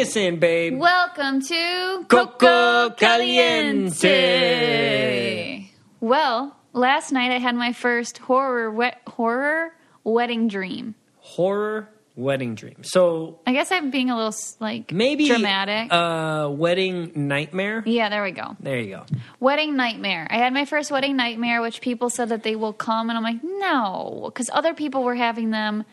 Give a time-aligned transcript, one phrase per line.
[0.00, 0.78] Bring us in, babe.
[0.78, 2.88] Welcome to Coco
[4.30, 5.68] Caliente.
[6.00, 10.94] Well, last night I had my first horror we- horror wedding dream.
[11.18, 12.82] Horror wedding dream.
[12.82, 15.92] So I guess I'm being a little like maybe dramatic.
[15.92, 17.82] Uh, wedding nightmare.
[17.84, 18.56] yeah, there we go.
[18.58, 19.04] There you go.
[19.38, 20.26] Wedding nightmare.
[20.30, 23.22] I had my first wedding nightmare, which people said that they will come, and I'm
[23.22, 25.84] like, no, because other people were having them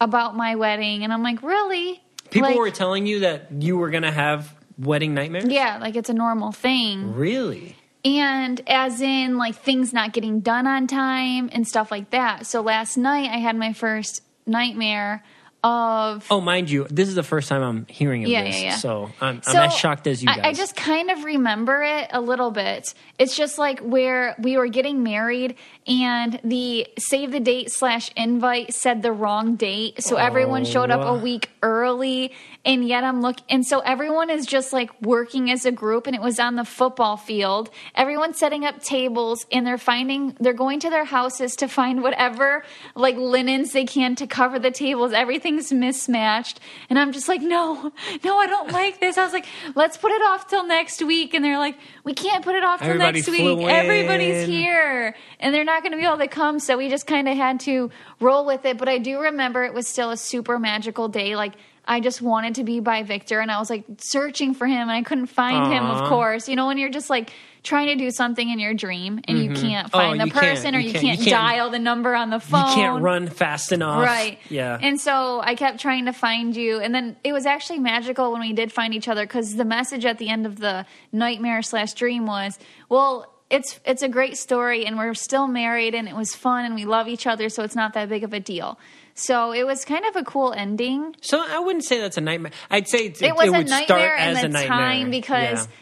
[0.00, 2.00] about my wedding, and I'm like, really?
[2.30, 5.46] People Like, were telling you that you were gonna have wedding nightmares.
[5.48, 7.14] yeah, like it's a normal thing.
[7.14, 7.76] Really?
[8.04, 12.46] And as in like things not getting done on time and stuff like that.
[12.46, 15.24] So last night I had my first nightmare
[15.66, 18.68] of Oh, mind you, this is the first time I'm hearing of Yeah, this, yeah,
[18.70, 18.76] yeah.
[18.76, 20.40] so I'm, So, I'm as shocked as you guys.
[20.42, 22.94] I, I just kind of remember it a little bit.
[23.18, 25.56] It's just like where we were getting married
[25.86, 30.02] and the save the date slash invite said the wrong date.
[30.02, 31.18] So everyone showed up a Oh.
[31.18, 32.32] week early
[32.64, 36.14] and yet I'm look and so everyone is just like working as a group and
[36.14, 37.70] it was on the football field.
[37.94, 42.64] Everyone's setting up tables and they're finding they're going to their houses to find whatever
[42.94, 45.12] like linens they can to cover the tables.
[45.56, 46.60] Everything's mismatched.
[46.90, 47.92] And I'm just like, no,
[48.24, 49.18] no, I don't like this.
[49.18, 51.34] I was like, let's put it off till next week.
[51.34, 53.66] And they're like, we can't put it off till Everybody next week.
[53.68, 56.58] Everybody's here and they're not going to be able to come.
[56.58, 57.90] So we just kind of had to
[58.20, 58.78] roll with it.
[58.78, 61.36] But I do remember it was still a super magical day.
[61.36, 61.54] Like,
[61.88, 64.90] I just wanted to be by Victor and I was like searching for him and
[64.90, 66.48] I couldn't find him, of course.
[66.48, 67.32] You know, when you're just like
[67.66, 69.62] trying to do something in your dream and you mm-hmm.
[69.62, 70.44] can't Oh, find the you can't.
[70.46, 72.68] person or You can't- can't, you can't- dial the number on the phone.
[72.68, 74.02] you can't run fast enough.
[74.02, 74.38] Right.
[74.48, 74.78] Yeah.
[74.80, 76.80] And so I kept trying to find you.
[76.80, 80.04] And then it was actually magical when we did find each other because the message
[80.06, 84.86] at the end of the nightmare slash dream was, well, it's it's a great story
[84.86, 87.76] and we're still married and it was fun and we love each other so it's
[87.76, 88.78] not that big of a deal.
[89.14, 91.14] So it was kind of a cool ending.
[91.20, 92.50] so I wouldn't say that's a nightmare.
[92.70, 94.78] I'd say it, It was a would nightmare start in as the a nightmare.
[94.78, 95.72] time because Yeah.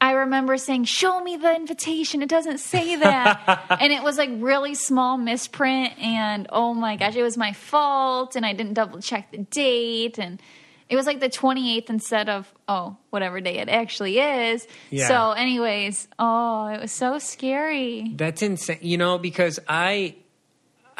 [0.00, 4.30] I remember saying, "Show me the invitation." It doesn't say that, and it was like
[4.34, 5.98] really small misprint.
[5.98, 10.18] And oh my gosh, it was my fault, and I didn't double check the date,
[10.18, 10.40] and
[10.88, 14.66] it was like the twenty eighth instead of oh whatever day it actually is.
[14.90, 15.08] Yeah.
[15.08, 18.12] So, anyways, oh, it was so scary.
[18.16, 18.78] That's insane.
[18.80, 20.16] You know, because I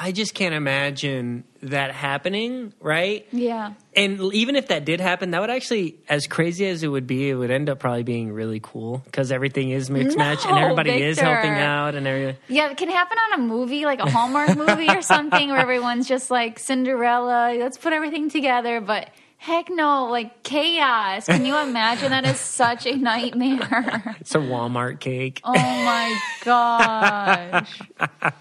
[0.02, 3.26] I just can't imagine that happening, right?
[3.32, 7.06] Yeah, And even if that did happen, that would actually, as crazy as it would
[7.06, 10.54] be, it would end up probably being really cool because everything is mixed match and
[10.56, 12.36] No, everybody is helping out and everything.
[12.48, 16.08] yeah, it can happen on a movie like a Hallmark movie or something where everyone's
[16.08, 17.54] just like Cinderella.
[17.58, 19.10] Let's put everything together, but.
[19.42, 21.24] Heck no, like chaos.
[21.24, 22.10] Can you imagine?
[22.10, 24.14] That is such a nightmare.
[24.20, 25.40] It's a Walmart cake.
[25.44, 27.80] Oh my gosh.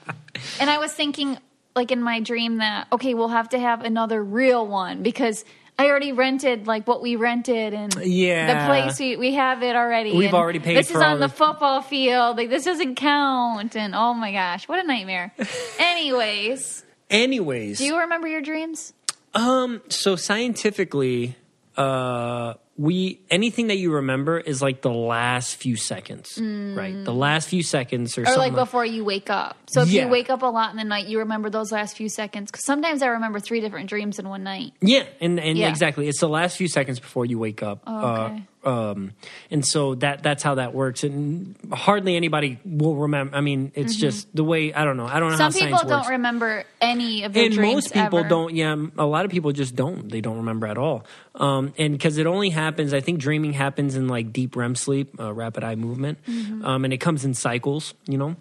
[0.60, 1.38] And I was thinking,
[1.76, 5.46] like in my dream, that, okay, we'll have to have another real one because
[5.78, 8.66] I already rented like what we rented and Yeah.
[8.66, 10.14] the place we, we have it already.
[10.16, 12.36] We've already paid This is on the the- football field.
[12.38, 13.76] Like this doesn't count.
[13.78, 15.34] And oh my gosh, what a nightmare.
[15.80, 18.94] Anyways, Anyways, do you remember your dreams?
[19.34, 21.36] um, so scientifically,
[21.78, 26.96] uh, we anything that you remember is like the last few seconds, right?
[27.04, 28.30] The last few seconds or, Mm.
[28.36, 29.58] Or like before you wake up.
[29.70, 30.04] So if Yeah.
[30.06, 32.50] you wake up a lot in the night, you remember those last few seconds.
[32.52, 34.72] Because sometimes I remember three different dreams in one night.
[34.82, 35.68] Yeah, and and Yeah.
[35.70, 37.82] exactly, it's the last few seconds before you wake up.
[37.86, 38.44] Oh, okay.
[38.66, 39.12] Uh, um,
[39.52, 41.04] and so that that's how that works.
[41.06, 43.36] And hardly anybody will remember.
[43.36, 44.74] I mean, it's just the way.
[44.74, 45.06] I don't know.
[45.06, 45.52] I don't know Mm-hmm.
[45.52, 46.10] Some people don't works.
[46.10, 47.74] remember any of their and dreams.
[47.74, 48.28] most people ever.
[48.30, 48.56] don't.
[48.56, 50.10] Yeah, a lot of people just don't.
[50.10, 51.06] They don't remember at all.
[51.36, 55.20] Um, and because it only happens, I think dreaming happens in like deep REM sleep,
[55.20, 56.66] uh, rapid eye movement, Mm-hmm.
[56.66, 57.94] um, and it comes in cycles.
[58.08, 58.36] You know.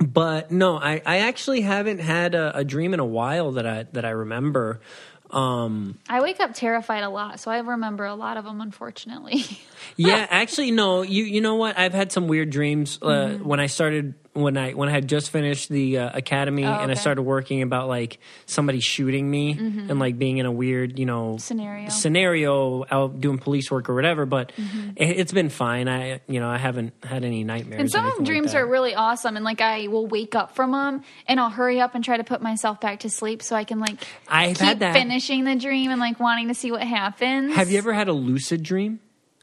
[0.00, 3.82] But no, I, I actually haven't had a, a dream in a while that I
[3.92, 4.80] that I remember.
[5.30, 9.44] Um, I wake up terrified a lot, so I remember a lot of them, unfortunately.
[9.96, 11.02] yeah, actually, no.
[11.02, 11.76] You you know what?
[11.78, 13.44] I've had some weird dreams uh, Mm-hmm.
[13.44, 16.92] when I started when I when I had just finished the uh, academy and I
[16.92, 21.06] Oh, started working about like somebody shooting me and like being in a weird you
[21.06, 21.38] know Mm-hmm.
[21.38, 21.88] Scenario.
[21.88, 24.26] scenario out doing police work or whatever.
[24.26, 24.90] But Mm-hmm.
[24.96, 25.88] it, it's been fine.
[25.88, 27.80] I you know I haven't had any nightmares.
[27.80, 30.54] And some of them like dreams are really awesome, and like I will wake up
[30.54, 33.56] from them, and I'll hurry up and try to put myself back to sleep so
[33.56, 34.94] I can like I've keep had that.
[34.94, 37.54] finishing the dream and like wanting to see what happens.
[37.54, 39.00] Have you ever had a lucid dream?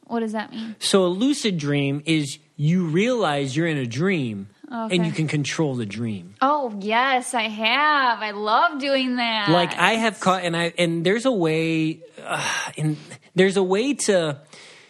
[0.08, 0.76] What does that mean?
[0.80, 4.96] So a lucid dream is you realize you're in a dream Okay.
[4.96, 6.34] and you can control the dream.
[6.42, 8.22] Oh yes, I have.
[8.22, 9.50] I love doing that.
[9.50, 12.98] Like I have caught, and I and there's a way, uh, and
[13.36, 14.40] there's a way to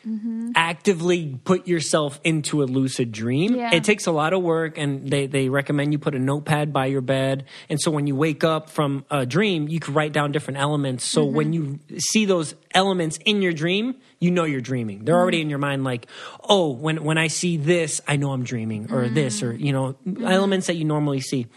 [0.05, 0.51] Mm-hmm.
[0.55, 3.55] actively put yourself into a lucid dream.
[3.55, 3.73] Yeah.
[3.73, 6.85] It takes a lot of work, and they they recommend you put a notepad by
[6.85, 10.31] your bed, and so when you wake up from a dream, you can write down
[10.31, 11.03] different elements.
[11.05, 11.35] So Mm-hmm.
[11.35, 15.05] when you see those elements in your dream, you know you're dreaming.
[15.05, 15.41] They're already Mm-hmm.
[15.41, 16.07] in your mind, like,
[16.47, 19.95] oh, when when I see this, I know I'm dreaming, or this, or you know,
[20.07, 20.25] Mm-hmm.
[20.25, 21.47] elements that you normally see.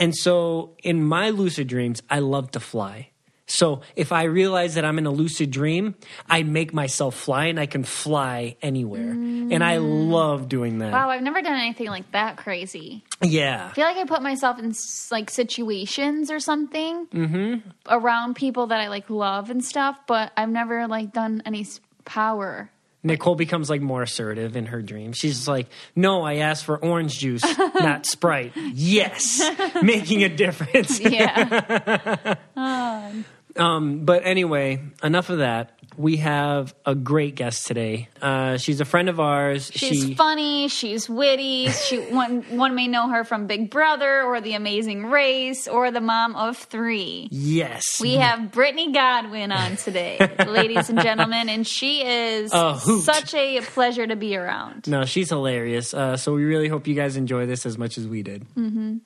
[0.00, 3.10] And so in my lucid dreams, I love to fly.
[3.46, 5.94] So if I realize that I'm in a lucid dream,
[6.28, 9.10] I make myself fly and I can fly anywhere.
[9.10, 10.10] And I mm.
[10.10, 10.92] love doing that.
[10.92, 13.04] wow, I've never done anything like that crazy.
[13.22, 13.68] Yeah.
[13.70, 14.74] I feel like I put myself in
[15.10, 17.68] like situations or something mm-hmm.
[17.88, 21.66] around people that I like love and stuff, but I've never like done any
[22.04, 22.70] power.
[23.04, 25.12] Nicole becomes like more assertive in her dream.
[25.12, 28.52] She's like, no, I asked for orange juice, not Sprite.
[28.56, 29.42] Yes,
[29.82, 30.98] making a difference.
[31.00, 32.34] Yeah.
[32.56, 33.24] Um,
[33.56, 35.70] Um, but anyway, enough of that.
[35.96, 38.08] We have a great guest today.
[38.20, 39.70] Uh, she's a friend of ours.
[39.72, 40.66] She's she, funny.
[40.66, 41.68] She's witty.
[41.68, 46.00] She one one may know her from Big Brother or The Amazing Race or the
[46.00, 47.28] mom of three.
[47.30, 48.00] Yes.
[48.00, 50.18] We have Britney Godwin on today,
[50.48, 54.88] ladies and gentlemen, and she is A such a pleasure to be around.
[54.88, 55.94] No, she's hilarious.
[55.94, 58.44] Uh, so we really hope you guys enjoy this as much as we did.
[58.56, 58.96] Mm-hmm.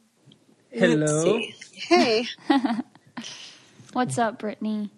[0.70, 1.38] Hello.
[1.72, 2.26] Hey.
[3.93, 4.90] What's up, Britney?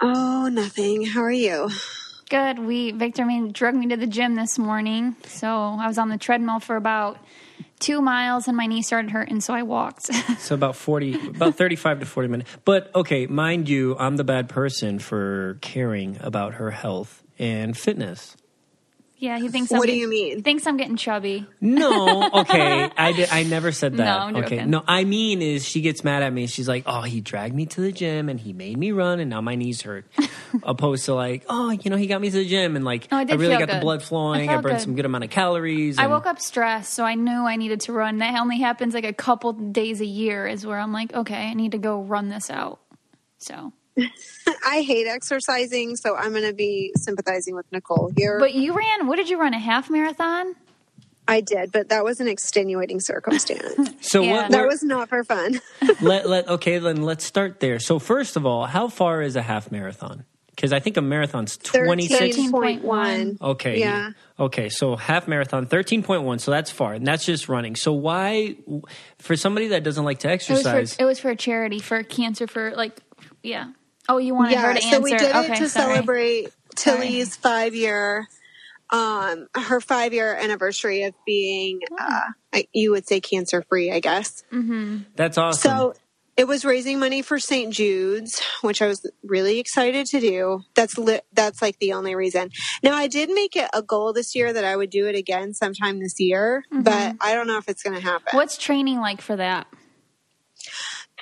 [0.00, 1.04] Oh, nothing.
[1.04, 1.68] How are you?
[2.30, 2.58] Good.
[2.58, 6.16] We Victor made drug me to the gym this morning, so I was on the
[6.16, 7.18] treadmill for about
[7.78, 10.10] two miles, and my knee started hurting, so I walked.
[10.38, 12.50] So about forty, about thirty-five to forty minutes.
[12.64, 18.34] But okay, mind you, I'm the bad person for caring about her health and fitness.
[19.22, 19.70] Yeah, he thinks.
[19.72, 20.42] I'm What do get- you mean?
[20.42, 21.46] Thinks I'm getting chubby.
[21.60, 24.04] No, okay, I did, I never said that.
[24.04, 24.70] No, I'm okay, joking.
[24.70, 26.46] no, I mean is she gets mad at me.
[26.48, 29.30] She's like, "Oh, he dragged me to the gym and he made me run, and
[29.30, 30.04] now my knees hurt."
[30.64, 33.16] Opposed to like, "Oh, you know, he got me to the gym and like Oh,
[33.18, 34.48] I did really feel got the blood flowing.
[34.50, 34.80] I I, burned good.
[34.82, 37.92] some good amount of calories." I woke up stressed, so I knew I needed to
[37.92, 38.18] run.
[38.18, 41.54] That only happens like a couple days a year, is where I'm like, okay, I
[41.54, 42.80] need to go run this out.
[43.38, 43.72] So,
[44.66, 48.38] I hate exercising, so I'm going to be sympathizing with Nicole here.
[48.38, 49.06] but you ran.
[49.06, 49.54] What did you run?
[49.54, 50.54] A half marathon?
[51.28, 53.90] I did, but that was an extenuating circumstance.
[54.02, 54.32] So Yeah.
[54.42, 54.50] what?
[54.50, 55.60] that was not for fun.
[56.00, 59.42] let, let okay then let's start there so first of all how far is a
[59.42, 63.40] half marathon because i think a marathon's 26 13.1.
[63.40, 64.10] okay Yeah.
[64.38, 68.56] okay so half marathon 13.1 so that's far and that's just running so why
[69.18, 71.78] for somebody that doesn't like to It was exercise for it was for a charity
[71.78, 72.98] for cancer for like
[73.42, 73.70] yeah.
[74.12, 74.96] Oh, you wanted her Yeah, to answer?
[74.96, 75.94] so we did okay, it to sorry.
[75.94, 76.98] celebrate Sorry.
[76.98, 78.28] Tilly's five year,
[78.90, 81.96] um, her five year anniversary of being, Oh.
[81.98, 82.20] uh,
[82.52, 84.44] I- you would say cancer free, I guess.
[85.16, 85.94] that's awesome So
[86.36, 87.72] it was raising money for St.
[87.72, 90.60] Jude's, which I was really excited to do.
[90.74, 92.50] That's li- that's like the only reason.
[92.82, 95.52] Now I did make it a goal this year that I would do it again
[95.54, 98.28] sometime this year, but I don't know if it's going to happen.
[98.32, 99.66] What's training like for that?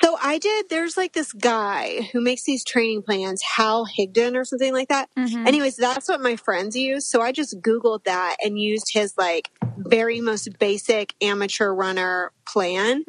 [0.03, 0.69] So I did.
[0.71, 5.09] There's like this guy who makes these training plans, Hal Higdon or something like that.
[5.17, 7.09] Anyways, that's what my friends use.
[7.09, 13.05] So I just Googled that and used his like very most basic amateur runner plan.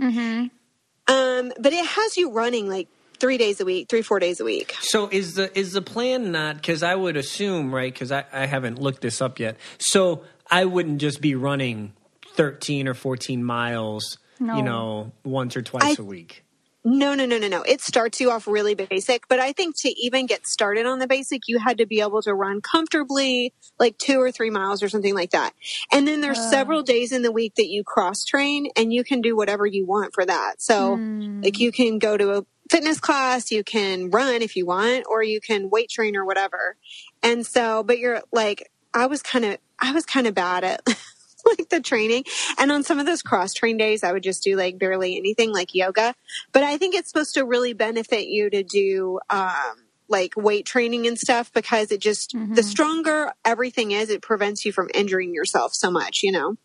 [1.07, 2.87] Um, but it has you running like
[3.19, 4.75] three days a week, three, four days a week.
[4.81, 8.45] So is the is the plan not because I would assume right because I, I
[8.45, 9.57] haven't looked this up yet.
[9.79, 11.93] So I wouldn't just be running
[12.35, 14.57] thirteen or fourteen miles, No.
[14.57, 16.43] you know, once or twice I- a week.
[16.83, 17.61] No, no, no, no, no.
[17.61, 21.07] It starts you off really basic, but I think to even get started on the
[21.07, 24.89] basic, you had to be able to run comfortably, like two or three miles or
[24.89, 25.53] something like that.
[25.91, 29.21] And then there's several days in the week that you cross train and you can
[29.21, 30.55] do whatever you want for that.
[30.59, 31.61] So like hmm.
[31.61, 35.39] you can go to a fitness class, you can run if you want, or you
[35.39, 36.77] can weight train or whatever.
[37.21, 40.81] And so, but you're like, I was kind of, I was kind of bad at
[41.57, 42.25] like the training.
[42.59, 45.51] And on some of those cross train days, I would just do like barely anything
[45.51, 46.15] like yoga.
[46.51, 51.07] But I think it's supposed to really benefit you to do, um, like weight training
[51.07, 52.55] and stuff because it just, Mm-hmm.
[52.55, 56.57] the stronger everything is, it prevents you from injuring yourself so much, you know?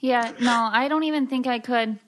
[0.00, 1.98] Yeah, no, I don't even think I could.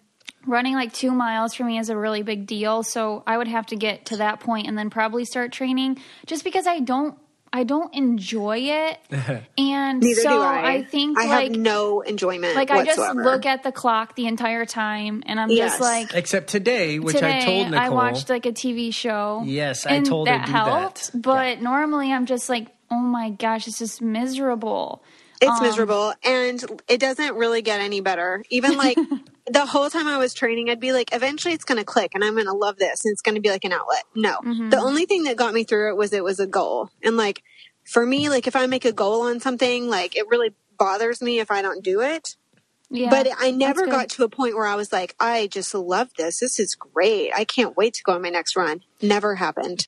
[0.46, 3.66] Running like two miles for me is a really big deal, so I would have
[3.66, 5.98] to get to that point and then probably start training.
[6.24, 7.18] Just because I don't,
[7.52, 8.98] I don't enjoy it,
[9.58, 10.72] and Neither so do I.
[10.74, 14.26] I think I like have no enjoyment like I just look at the clock the
[14.26, 15.72] entire time, and I'm Yes.
[15.72, 16.14] just like.
[16.14, 17.80] Except today, which Today, I told Nicole.
[17.80, 19.42] I watched like a TV show.
[19.44, 20.64] Yes, I and told her that do that.
[20.64, 21.10] helped.
[21.20, 25.02] But normally, I'm just like, oh my gosh, it's just miserable.
[25.42, 28.44] It's Um, miserable and it doesn't really get any better.
[28.50, 28.98] Even like
[29.52, 32.24] the whole time I was training, I'd be like, eventually it's going to click and
[32.24, 34.04] I'm going to love this and it's going to be like an outlet.
[34.14, 34.70] No, Mm-hmm.
[34.70, 36.90] the only thing that got me through it was it was a goal.
[37.02, 37.42] And like
[37.84, 41.40] for me, like if I make a goal on something, like it really bothers me
[41.40, 42.36] if I don't do it.
[42.92, 46.08] Yeah, but I never got to a point where I was like, I just love
[46.18, 46.40] this.
[46.40, 47.30] This is great.
[47.32, 48.80] I can't wait to go on my next run.
[49.00, 49.86] Never happened.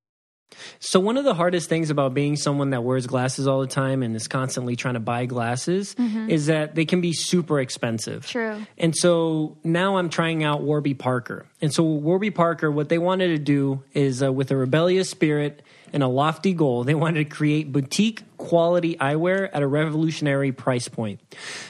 [0.80, 4.02] So one of the hardest things about being someone that wears glasses all the time
[4.02, 5.94] and is constantly trying to buy glasses
[6.28, 8.26] is that they can be super expensive.
[8.26, 8.66] True.
[8.78, 11.46] And so now I'm trying out Warby Parker.
[11.60, 15.62] And so Warby Parker, what they wanted to do is uh, with a rebellious spirit
[15.92, 20.88] and a lofty goal, they wanted to create boutique quality eyewear at a revolutionary price
[20.88, 21.20] point.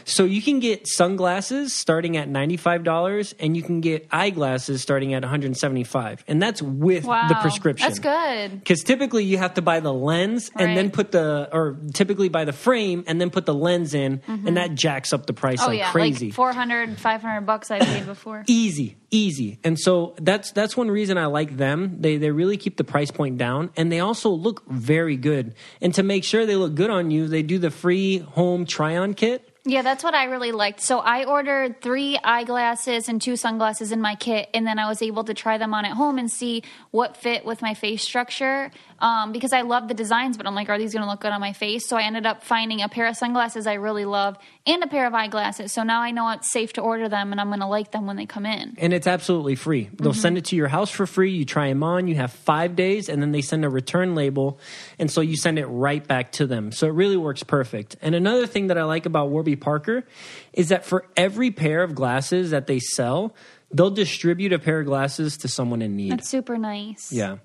[0.05, 5.23] So you can get sunglasses starting at $95 and you can get eyeglasses starting at
[5.23, 7.87] 175 And that's with Wow, the prescription.
[7.87, 8.59] That's good.
[8.59, 12.45] Because typically you have to buy the lens and then put the, or typically buy
[12.45, 14.47] the frame and then put the lens in, mm-hmm.
[14.47, 16.27] and that jacks up the price Oh like yeah, crazy.
[16.27, 18.45] like 400, 500 bucks I paid before.
[18.47, 19.59] easy, easy.
[19.63, 22.01] And so that's that's one reason I like them.
[22.01, 25.55] They they really keep the price point down, and they also look very good.
[25.81, 28.97] And to make sure they look good on you, they do the free home try
[28.97, 29.49] on kit.
[29.65, 30.81] Yeah, that's what I really liked.
[30.81, 35.03] So I ordered three eyeglasses and two sunglasses in my kit, and then I was
[35.03, 38.73] able to try them on at home and see what fit with my face structure.
[39.03, 41.33] Um, because I love the designs, but I'm like, are these going to look good
[41.33, 41.89] on my face?
[41.89, 45.07] So I ended up finding a pair of sunglasses I really love and a pair
[45.09, 45.73] of eyeglasses.
[45.73, 48.07] So now I know it's safe to order them, and I'm going to like them
[48.07, 48.77] when they come in.
[48.79, 49.91] and it's absolutely free.
[49.95, 51.33] They'll send it to your house for free.
[51.33, 52.07] You try them on.
[52.07, 54.61] You have five days, and then they send a return label,
[55.01, 56.71] and so you send it right back to them.
[56.71, 57.97] So it really works perfect.
[58.03, 60.05] And another thing that I like about Warby Parker
[60.53, 63.35] is that for every pair of glasses that they sell,
[63.73, 66.13] they'll distribute a pair of glasses to someone in need.
[66.13, 67.13] That's super nice.
[67.13, 67.39] yeah.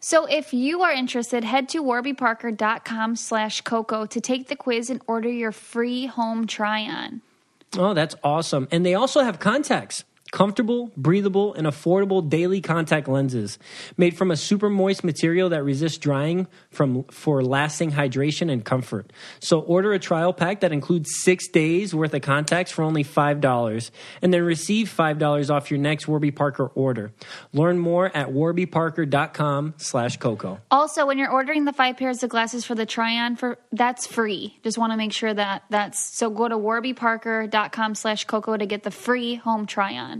[0.00, 5.02] So if you are interested, head to warbyparker.com slash Coco to take the quiz and
[5.06, 7.20] order your free home try-on.
[7.76, 8.66] Oh, that's awesome.
[8.70, 10.04] And they also have contacts.
[10.32, 13.58] Comfortable, breathable, and affordable daily contact lenses
[13.96, 19.12] made from a super moist material that resists drying from for lasting hydration and comfort.
[19.40, 23.40] So order a trial pack that includes six days worth of contacts for only five
[23.40, 23.90] dollars,
[24.22, 27.10] and then receive five dollars off your next Warby Parker order.
[27.52, 30.60] Learn more at warbyparker.com/coco.
[30.70, 34.60] Also, when you're ordering the five pairs of glasses for the try-on, for that's free.
[34.62, 36.30] Just want to make sure that that's so.
[36.30, 40.19] Go to warbyparker.com slash Coco to get the free home try-on.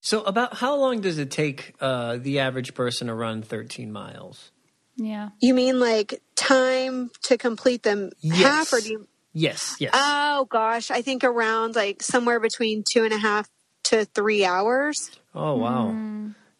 [0.00, 4.52] So, about how long does it take uh, the average person to run 13 miles?
[4.96, 5.30] Yeah.
[5.40, 9.08] You mean like time to complete them half or do you?
[9.32, 9.92] Yes, yes.
[9.94, 13.48] Oh gosh, I think around like somewhere between two and a half
[13.84, 15.10] to three hours.
[15.34, 15.96] Oh wow,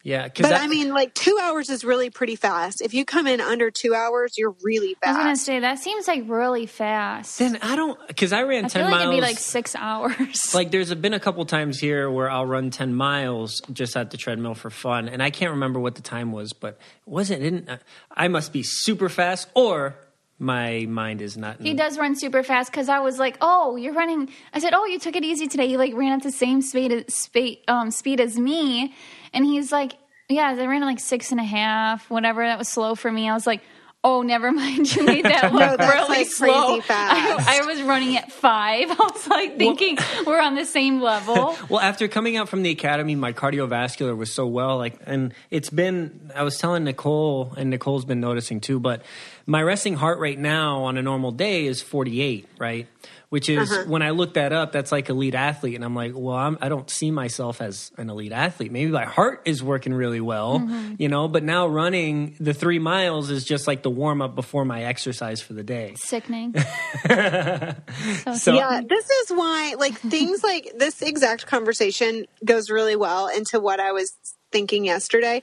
[0.03, 0.23] yeah.
[0.23, 2.81] Because But I mean, like two hours is really pretty fast.
[2.81, 5.07] If you come in under two hours, you're really fast.
[5.07, 7.39] I was gonna say that seems like really fast.
[7.39, 9.13] then I don't because I ran I ten feel like miles.
[9.13, 10.51] it'd be like six hours.
[10.53, 14.17] like there's been a couple times here where I'll run ten miles just at the
[14.17, 17.69] treadmill for fun, and I can't remember what the time was, but it wasn't didn't
[18.11, 19.95] I must be super fast or
[20.41, 21.61] my mind is not.
[21.61, 24.85] He does run super fast because I was like, "Oh, you're running." I said, "Oh,
[24.85, 25.65] you took it easy today.
[25.65, 28.93] You like ran at the same speed, speed, um, speed as me,"
[29.33, 29.97] and he's like,
[30.29, 32.43] "Yeah, I ran at like six and a half, whatever.
[32.45, 33.61] That was slow for me." I was like,
[34.03, 34.93] "Oh, never mind.
[34.95, 37.47] You made that look No, that's, really like, slow." crazy fast.
[37.49, 38.89] I, I was running at five.
[38.91, 41.55] I was like thinking we're on the same level.
[41.69, 44.77] Well, after coming out from the academy, my cardiovascular was so well.
[44.77, 46.31] Like, and it's been.
[46.35, 48.79] I was telling Nicole, and Nicole's been noticing too.
[48.79, 49.01] But
[49.45, 52.87] my resting heart rate now on a normal day is 48, right?
[53.29, 53.83] Which is uh-huh.
[53.87, 56.69] when I look that up, that's like elite athlete, and I'm like, well, I'm, I
[56.69, 58.71] don't see myself as an elite athlete.
[58.71, 60.95] Maybe my heart is working really well, mm-hmm.
[60.97, 61.27] you know.
[61.27, 65.41] But now running the three miles is just like the warm up before my exercise
[65.41, 65.93] for the day.
[65.97, 66.55] Sickening.
[67.09, 72.95] Oh, so, So- Yeah, this is why, like, things like this exact conversation goes really
[72.95, 74.11] well into what I was
[74.51, 75.41] thinking yesterday.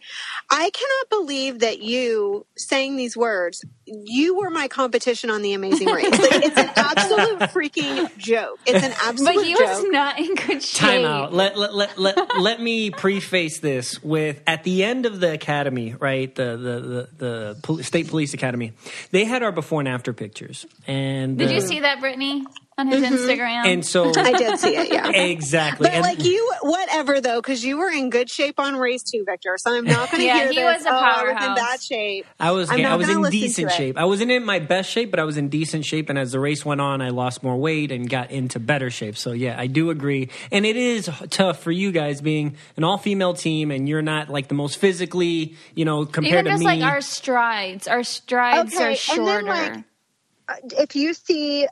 [0.51, 3.65] I cannot believe that you saying these words.
[3.87, 6.11] You were my competition on the Amazing Race.
[6.11, 8.59] Like, it's an absolute freaking joke.
[8.67, 9.61] It's an absolute But he joke.
[9.61, 10.81] was not in good shape.
[10.81, 11.33] Time out.
[11.33, 15.95] Let let let let, let me preface this with at the end of the academy,
[15.99, 16.35] right?
[16.35, 18.73] The the the, the pol- state police academy.
[19.13, 22.43] They had our before and after pictures, and Did uh, you see that, Britney,
[22.79, 23.15] on his mm-hmm.
[23.15, 23.67] Instagram?
[23.67, 24.93] And so I did see it.
[24.93, 25.11] Yeah.
[25.11, 25.85] exactly.
[25.87, 29.25] But And- like you, whatever though, because you were in good shape on race two,
[29.25, 29.57] Victor.
[29.59, 30.79] So I'm not going to Yeah, hear he this.
[30.79, 32.27] was a oh, I was in bad shape.
[32.39, 33.97] I was I'm I was in decent shape.
[33.97, 36.11] I wasn't in my best shape, but I was in decent shape.
[36.11, 39.17] And as the race went on, I lost more weight and got into better shape.
[39.17, 40.31] So yeah, I do agree.
[40.53, 44.29] And it is tough for you guys being an all female team, and you're not
[44.29, 46.81] like the most physically, you know, compared Even just to me.
[46.83, 49.45] like our strides, our strides Okay, are and shorter.
[49.45, 49.85] then, like,
[50.49, 51.67] uh, If you see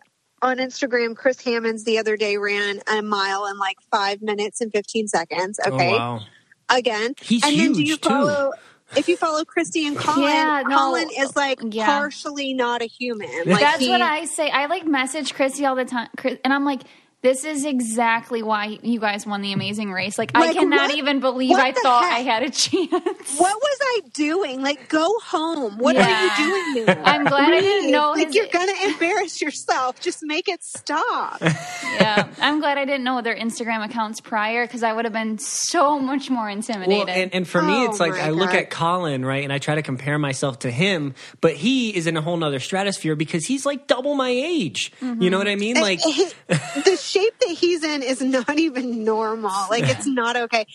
[0.45, 4.71] on Instagram, Chris Hammonds the other day ran a mile in like five minutes and
[4.73, 5.59] 15 seconds.
[5.65, 5.93] oh Okay.
[5.93, 6.21] wow.
[6.69, 7.15] Again.
[7.21, 8.09] He's and then do huge, you too.
[8.09, 8.53] follow,
[8.97, 10.77] if you follow Christie and Colin, Yeah, no.
[10.77, 11.87] Colin is like Yeah.
[11.87, 13.29] partially not a human.
[13.47, 14.49] Like That's he- what I say.
[14.51, 16.09] I like message Christie all the time,
[16.45, 16.83] and I'm like,
[17.25, 20.19] this is exactly why you guys won the amazing race.
[20.19, 22.13] Like, I cannot what- even believe I thought heck?
[22.13, 22.91] I had a chance.
[23.39, 24.61] What was I doing?
[24.63, 25.79] Like, go home.
[25.79, 26.07] What Yeah.
[26.07, 27.03] are you doing there?
[27.03, 30.01] I'm glad I didn't know Like, his- you're going to embarrass yourself.
[30.01, 31.41] Just make it stop.
[31.41, 35.39] yeah, I'm glad I didn't know their Instagram accounts prior because I would have been
[35.39, 37.07] so much more intimidated.
[37.09, 38.59] Well, and, and for me, Oh it's like my I look God.
[38.59, 42.19] at Colin, right, and I try to compare myself to him, but he is in
[42.19, 44.93] a whole nother stratosphere because he's like double my age.
[45.01, 45.29] You mm-hmm.
[45.31, 45.81] know what I mean?
[45.81, 49.53] Like, He- the shape that he's in is not even normal.
[49.71, 50.67] Like it's not okay.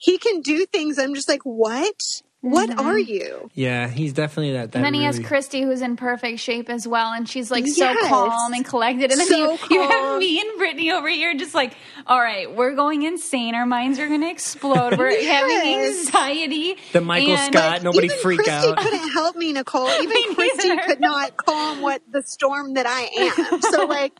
[0.00, 0.98] He can do things.
[0.98, 1.94] I'm just like, what?
[2.40, 2.86] What Mm-hmm.
[2.86, 3.50] are you?
[3.54, 4.70] yeah, he's definitely that.
[4.70, 7.66] that and then he has Christie, who's in perfect shape as well, and she's like
[7.66, 8.08] so Yes.
[8.08, 9.10] calm and collected.
[9.10, 11.74] And then So you, you have me and Britney over here, just like,
[12.06, 13.56] all right, we're going insane.
[13.56, 14.96] Our minds are going to explode.
[14.96, 16.06] We're having Yes.
[16.06, 16.76] anxiety.
[16.92, 18.78] The Michael And- Scott, nobody Even freak Christie out.
[18.78, 19.90] couldn't help me, Nicole.
[20.00, 23.08] Even Christie could not calm what the storm that I
[23.50, 23.62] am.
[23.62, 24.12] So like,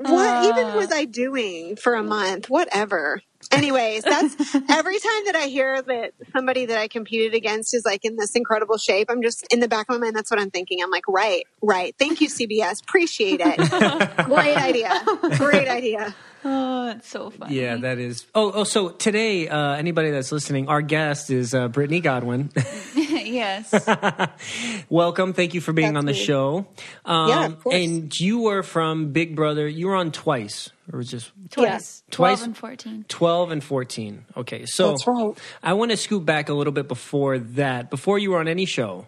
[0.00, 0.48] what Uh.
[0.48, 2.48] even was I doing for a month?
[2.50, 3.22] Whatever.
[3.52, 4.34] Anyways, that's
[4.70, 8.36] every time that I hear that somebody that I competed against is like in this
[8.36, 10.82] incredible shape, I'm just in the back of my mind, that's what I'm thinking.
[10.82, 11.94] I'm like, right, right.
[11.98, 12.82] Thank you, CBS.
[12.82, 13.56] Appreciate it.
[14.26, 15.04] Great idea.
[15.36, 16.14] Great idea.
[16.44, 17.60] Oh, it's so funny.
[17.60, 18.26] Yeah, that is.
[18.34, 18.64] Oh, oh.
[18.64, 22.50] So today, uh, anybody that's listening, our guest is uh, Britney Godwin.
[22.96, 23.72] yes.
[24.88, 25.32] Welcome.
[25.32, 26.18] Thank you for being That's on the me.
[26.18, 26.66] show.
[27.04, 27.74] Um, Yeah, of course.
[27.74, 29.68] And you were from Big Brother.
[29.68, 32.02] You were on twice, or was just Twice.
[32.10, 32.38] Twice?
[32.38, 33.04] 12 and 14.
[33.08, 34.24] 12 and 14.
[34.38, 35.38] Okay, so That's right.
[35.62, 37.90] I want to scoot back a little bit before that.
[37.90, 39.06] Before you were on any show,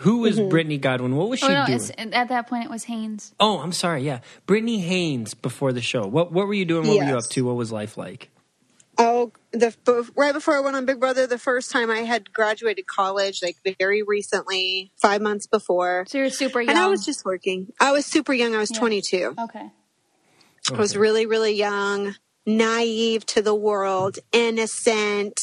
[0.00, 0.54] who was Mm-hmm.
[0.54, 1.16] Britney Godwin?
[1.16, 2.14] What was she Oh, no, doing?
[2.14, 3.34] at that point it was Haynes.
[3.40, 4.02] Oh, I'm sorry.
[4.02, 6.06] Yeah, Britney Haynes before the show.
[6.06, 6.86] What what were you doing?
[6.86, 7.44] What were you up to?
[7.44, 8.30] What was life like?
[8.98, 9.74] Oh, the
[10.14, 13.56] right before I went on Big Brother, the first time I had graduated college, like
[13.78, 16.70] very recently, five months before, So you're super young.
[16.70, 17.72] and I was just working.
[17.80, 18.54] I was super young.
[18.54, 19.34] I was 22.
[19.38, 19.70] okay.
[20.70, 25.40] I was really, really young, naive to the world, innocent,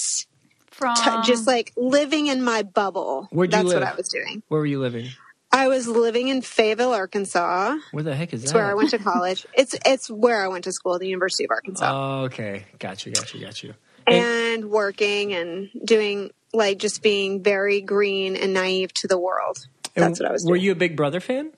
[0.77, 3.27] From t- just like living in my bubble.
[3.31, 3.93] Where'd you That's what live?
[3.93, 4.43] I was doing.
[4.47, 5.09] Where were you living?
[5.51, 7.77] I was living in Fayetteville, Arkansas.
[7.91, 8.57] Where the heck is It's that?
[8.59, 9.45] where I went to college.
[9.53, 11.89] it's it's where I went to school, the University of Arkansas.
[11.91, 12.65] Oh, okay.
[12.79, 13.11] Got you.
[13.13, 13.41] Got you.
[13.41, 13.73] Got you.
[14.07, 19.57] and working and doing like just being very green and naive to the world.
[19.95, 20.51] That's what I was doing.
[20.51, 21.51] Were you a Big Brother fan?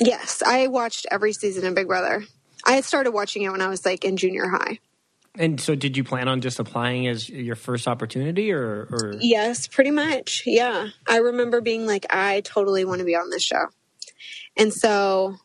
[0.00, 2.24] yes, I watched every season of Big Brother.
[2.64, 4.78] I had started watching it when I was like in junior high.
[5.36, 9.68] And so, did you plan on just applying as your first opportunity, or, or Yes,
[9.68, 10.42] pretty much.
[10.46, 10.88] Yeah.
[11.08, 13.66] I remember being like, I totally want to be on this show.
[14.56, 15.36] And so,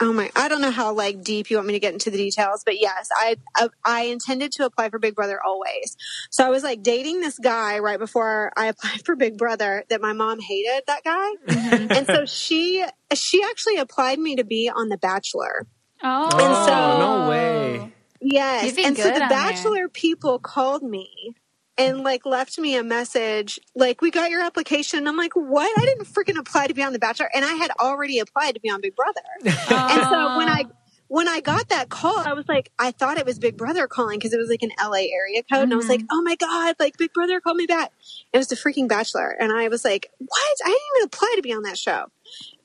[0.00, 2.16] oh my, I don't know how like deep you want me to get into the
[2.16, 5.96] details, but yes, I, I, I intended to apply for Big Brother always.
[6.30, 10.00] So I was like dating this guy right before I applied for Big Brother that
[10.00, 11.28] my mom hated that guy.
[11.46, 11.92] Mm-hmm.
[11.92, 15.66] and so she, she actually applied me to be on The Bachelor.
[16.02, 16.28] Oh.
[16.32, 17.92] Oh, so- no way.
[18.20, 18.76] Yes.
[18.78, 19.28] And so the there.
[19.28, 21.34] Bachelor people called me
[21.78, 25.06] and like left me a message like, we got your application.
[25.06, 25.70] I'm like, what?
[25.78, 27.30] I didn't freaking apply to be on The Bachelor.
[27.34, 29.20] And I had already applied to be on Big Brother.
[29.44, 30.64] And so when I,
[31.08, 34.18] when I got that call, I was like, I thought it was Big Brother calling
[34.18, 35.62] because it was like an LA area code.
[35.62, 36.06] And I was like, Mm-hmm.
[36.18, 37.92] oh my God, like Big Brother called me back.
[38.32, 39.28] It was the freaking Bachelor.
[39.38, 40.56] And I was like, what?
[40.64, 42.06] I didn't even apply to be on that show.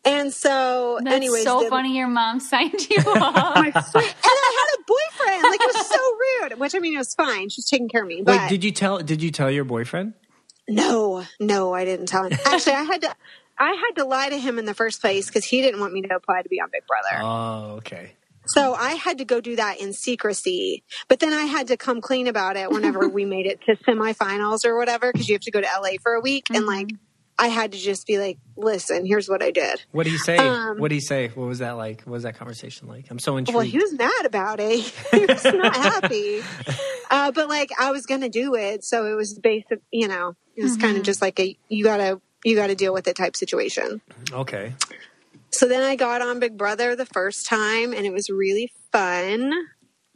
[0.03, 3.05] And so, That's anyways, so the- funny your mom signed you up.
[3.05, 5.43] and I had a boyfriend.
[5.43, 6.17] Like it was so
[6.49, 6.59] rude.
[6.59, 7.49] Which I mean, it was fine.
[7.49, 8.23] She's taking care of me.
[8.23, 8.97] But Wait, did you tell?
[8.99, 10.13] Did you tell your boyfriend?
[10.67, 12.33] no, no, I didn't tell him.
[12.45, 13.15] Actually, I had to.
[13.59, 16.01] I had to lie to him in the first place because he didn't want me
[16.01, 17.21] to apply to be on Big Brother.
[17.23, 18.13] Oh, okay.
[18.45, 20.83] So I had to go do that in secrecy.
[21.07, 24.65] But then I had to come clean about it whenever we made it to semifinals
[24.65, 26.47] or whatever, because you have to go to LA for a week.
[26.53, 26.89] And like,
[27.37, 29.83] I had to just be like, listen, here's what I did.
[29.91, 30.37] What do you say?
[30.37, 31.29] Um, what do you say?
[31.29, 32.01] What was that like?
[32.01, 33.09] What was that conversation like?
[33.09, 33.55] I'm so intrigued.
[33.55, 34.79] Well, he was mad about it.
[35.11, 36.41] he was not happy.
[37.13, 38.85] Uh, but like, I was going to do it.
[38.85, 42.21] So it was basic, you know, it was kind of just like a, you gotta,
[42.45, 43.99] you gotta deal with it type situation.
[44.31, 44.73] okay.
[45.51, 49.53] So then I got on Big Brother the first time and it was really fun.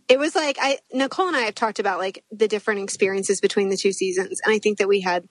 [0.08, 3.70] It was like I Nicole and I have talked about like the different experiences between
[3.70, 5.28] the two seasons and I think that we had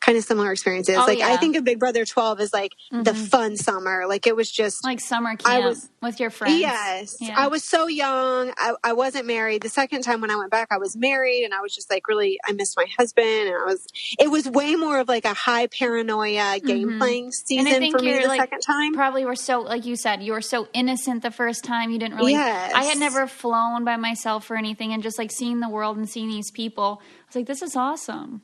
[0.00, 0.96] kind of similar experiences.
[0.96, 4.06] Oh, like I think of Big Brother 12 as like the fun summer.
[4.08, 6.58] Like it was just Like summer I camp was- with your friends.
[6.58, 7.16] Yes.
[7.20, 7.34] Yeah.
[7.38, 8.52] I was so young.
[8.56, 9.60] I, I wasn't married.
[9.62, 12.08] The second time when I went back, I was married and I was just like
[12.08, 13.26] really, I missed my husband.
[13.48, 13.86] And I was,
[14.18, 17.26] it was way more of like a high paranoia game playing Mm-hmm.
[17.28, 18.94] I season for me the like second time.
[18.94, 22.16] probably were so like you said you were so innocent the first time you didn't
[22.16, 22.32] really.
[22.32, 22.72] Yes.
[22.74, 26.08] I had never flown by myself or anything, and just like seeing the world and
[26.08, 28.42] seeing these people, I was like, this is awesome.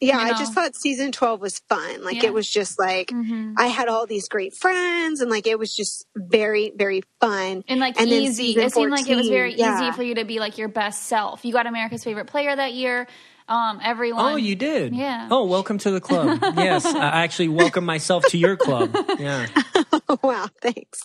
[0.00, 2.04] Yeah, you I just thought season 12 was fun.
[2.04, 2.20] Like Yeah.
[2.20, 2.26] Mm-hmm.
[2.26, 3.10] it was just like,
[3.56, 7.64] I had all these great friends and like it was just very, very fun.
[7.66, 8.48] And like then easy.
[8.48, 9.80] season It seemed like it was very yeah.
[9.80, 11.44] easy for you to be like your best self.
[11.44, 13.06] You got America's favorite player that year.
[13.48, 14.32] Um, everyone.
[14.32, 14.94] Oh, you did?
[14.94, 15.28] Yeah.
[15.30, 16.40] Oh, welcome to the club.
[16.56, 18.94] yes, I actually welcome myself to your club.
[19.18, 19.46] Yeah.
[20.22, 21.00] wow, thanks.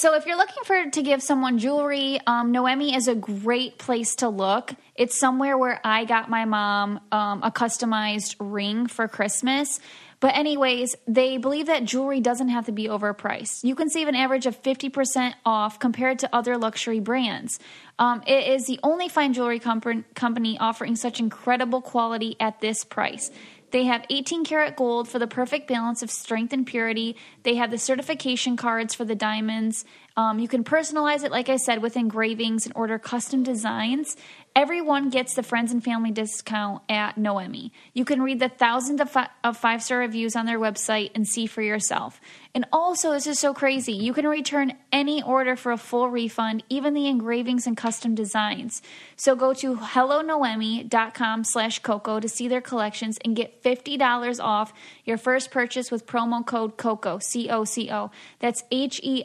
[0.00, 4.14] So if you're looking for to give someone jewelry, um, Noemie is a great place
[4.14, 4.72] to look.
[4.94, 9.78] It's somewhere where I got my mom um, a customized ring for Christmas.
[10.18, 13.62] But anyways, they believe that jewelry doesn't have to be overpriced.
[13.62, 17.58] You can save an average of 50% off compared to other luxury brands.
[17.98, 22.84] Um, it is the only fine jewelry comp- company offering such incredible quality at this
[22.84, 23.30] price.
[23.70, 27.16] They have 18 karat gold for the perfect balance of strength and purity.
[27.42, 29.84] They have the certification cards for the diamonds.
[30.16, 34.16] Um, you can personalize it, like I said, with engravings and order custom designs.
[34.56, 37.70] Everyone gets the friends and family discount at Noemie.
[37.94, 41.26] You can read the thousands of, fi- of five star reviews on their website and
[41.26, 42.20] see for yourself.
[42.52, 43.92] And also, this is so crazy.
[43.92, 48.82] You can return any order for a full refund, even the engravings and custom designs.
[49.14, 54.72] So go to hellonoemie.com slash coco to see their collections and get $50 off
[55.10, 58.10] your first purchase with promo code COCO, C-O-C-O.
[58.38, 59.20] That's H-E-L-L-O-N-O-E-M-I-E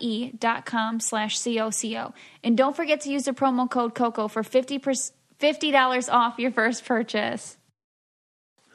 [0.00, 2.12] E dot com slash C-O-C-O.
[2.42, 6.84] And don't forget to use the promo code COCO for 50 $50 off your first
[6.84, 7.56] purchase.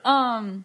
[0.05, 0.63] Um...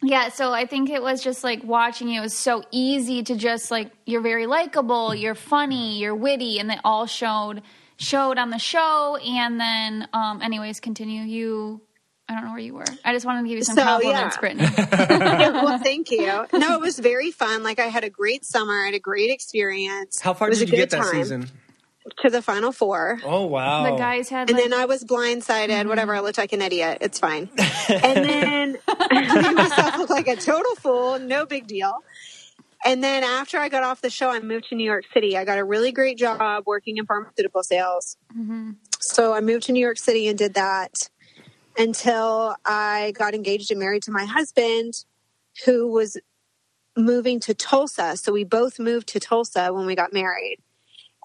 [0.00, 3.72] Yeah, so I think it was just like watching it was so easy to just
[3.72, 7.62] like you're very likable, you're funny, you're witty, and they all showed
[7.96, 9.16] showed on the show.
[9.16, 11.22] And then, um, anyways, continue.
[11.22, 11.80] You,
[12.28, 12.84] I don't know where you were.
[13.04, 14.48] I just wanted to give you some So, compliments, yeah.
[14.50, 15.18] Britney.
[15.40, 16.26] Yeah, well, thank you.
[16.52, 17.62] No, it was very fun.
[17.62, 18.82] Like I had a great summer.
[18.82, 20.20] I had a great experience.
[20.20, 21.12] How far did a you get that time.
[21.14, 21.50] season?
[22.22, 23.20] To the final four.
[23.24, 23.90] Oh, wow.
[23.90, 25.88] the guys had And like, then I was blindsided, Mm-hmm.
[25.88, 26.14] whatever.
[26.14, 26.98] I looked like an idiot.
[27.00, 27.48] It's fine.
[27.88, 31.18] And then I made myself look like a total fool.
[31.18, 31.92] No big deal.
[32.84, 35.36] And then after I got off the show, I moved to New York City.
[35.36, 38.16] I got a really great job working in pharmaceutical sales.
[38.38, 38.72] Mm-hmm.
[39.00, 41.08] So I moved to New York City and did that
[41.78, 45.04] until I got engaged and married to my husband,
[45.64, 46.18] who was
[46.96, 48.16] moving to Tulsa.
[48.16, 50.58] So we both moved to Tulsa when we got married.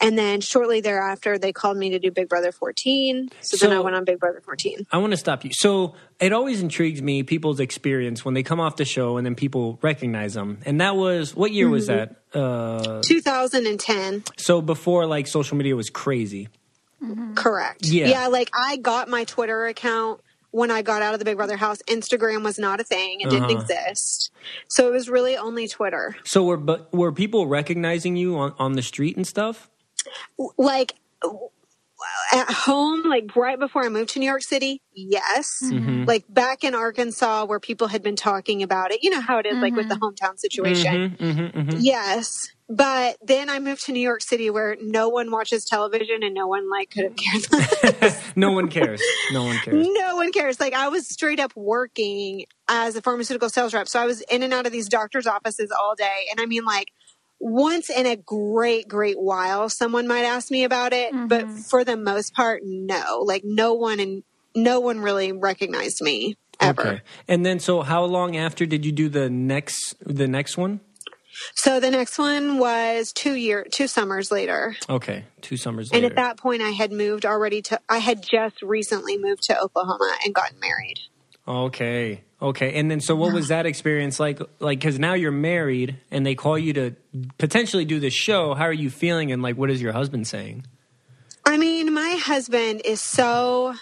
[0.02, 3.30] And then shortly thereafter, they called me to do Big Brother 14.
[3.42, 4.88] So, then I went on Big Brother 14.
[4.92, 5.52] I want to stop you.
[5.54, 9.36] So it always intrigues me people's experience when they come off the show and then
[9.36, 10.60] people recognize them.
[10.66, 12.22] And that was what year was that?
[12.34, 14.24] Uh, 2010.
[14.36, 16.50] so before like social media was crazy.
[17.36, 17.86] Correct.
[17.86, 18.08] Yeah.
[18.08, 18.28] Yeah.
[18.28, 20.22] Like I got my Twitter account
[20.54, 21.80] when I got out of the Big Brother house.
[21.90, 23.22] Instagram was not a thing.
[23.22, 23.60] It didn't Uh-huh.
[23.60, 24.32] exist.
[24.68, 26.16] So it was really only Twitter.
[26.24, 29.70] So were but were people recognizing you on, on the street and stuff?
[30.58, 30.94] Like
[32.34, 35.60] at home, like right before I moved to New York City, yes.
[35.64, 36.04] Mm-hmm.
[36.06, 39.00] Like back in Arkansas where people had been talking about it.
[39.04, 41.18] You know how it is, like with the hometown situation.
[41.20, 42.50] Mm-hmm, Yes.
[42.76, 46.48] But then I moved to New York City where no one watches television and no
[46.48, 47.52] one like could have cared
[48.02, 48.24] less.
[48.36, 49.00] No one cares.
[49.32, 49.88] No one cares.
[49.88, 50.60] no one cares.
[50.60, 53.88] Like I was straight up working as a pharmaceutical sales rep.
[53.88, 56.26] So I was in and out of these doctors' offices all day.
[56.32, 56.88] And I mean like
[57.40, 61.12] once in a great, great while someone might ask me about it.
[61.14, 61.58] But mm-hmm.
[61.58, 63.20] for the most part, no.
[63.24, 64.24] Like no one and
[64.56, 66.82] no one really recognized me ever.
[66.82, 67.02] Okay.
[67.28, 70.80] And then so how long after did you do the next the next one?
[71.56, 74.76] So the next one was two year two summers later.
[74.90, 75.26] Okay.
[75.42, 75.98] Two summers later.
[75.98, 76.20] And later.
[76.20, 80.16] at that point I had moved already to I had just recently moved to Oklahoma
[80.24, 81.00] and gotten married.
[81.48, 82.24] Okay.
[82.44, 84.42] Okay, and then so what was that experience like?
[84.60, 86.94] Like, because now you're married, and they call you to
[87.38, 88.54] potentially do this show.
[88.54, 89.32] How are you feeling?
[89.32, 90.66] And like, what is your husband saying?
[91.46, 93.76] I mean, my husband is so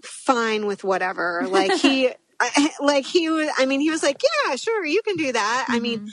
[0.00, 1.44] fine with whatever.
[1.48, 3.50] Like he, I, like he was.
[3.58, 6.08] I mean, he was like, "Yeah, sure, you can do that." I mean, mm-hmm.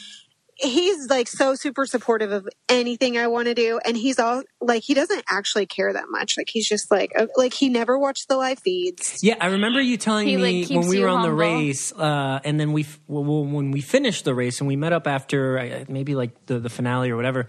[0.58, 4.84] He's like so super supportive of anything I want to do, and he's all like,
[4.84, 6.36] he doesn't actually care that much.
[6.38, 9.20] Like he's just like, uh, like he never watched the live feeds.
[9.24, 11.30] Yeah, I remember you telling He, like, me keeps when we you were on the
[11.30, 11.38] humble.
[11.40, 14.76] race, uh, and then we f- well, well, when we finished the race and we
[14.76, 17.48] met up after uh, maybe like the, the finale or whatever,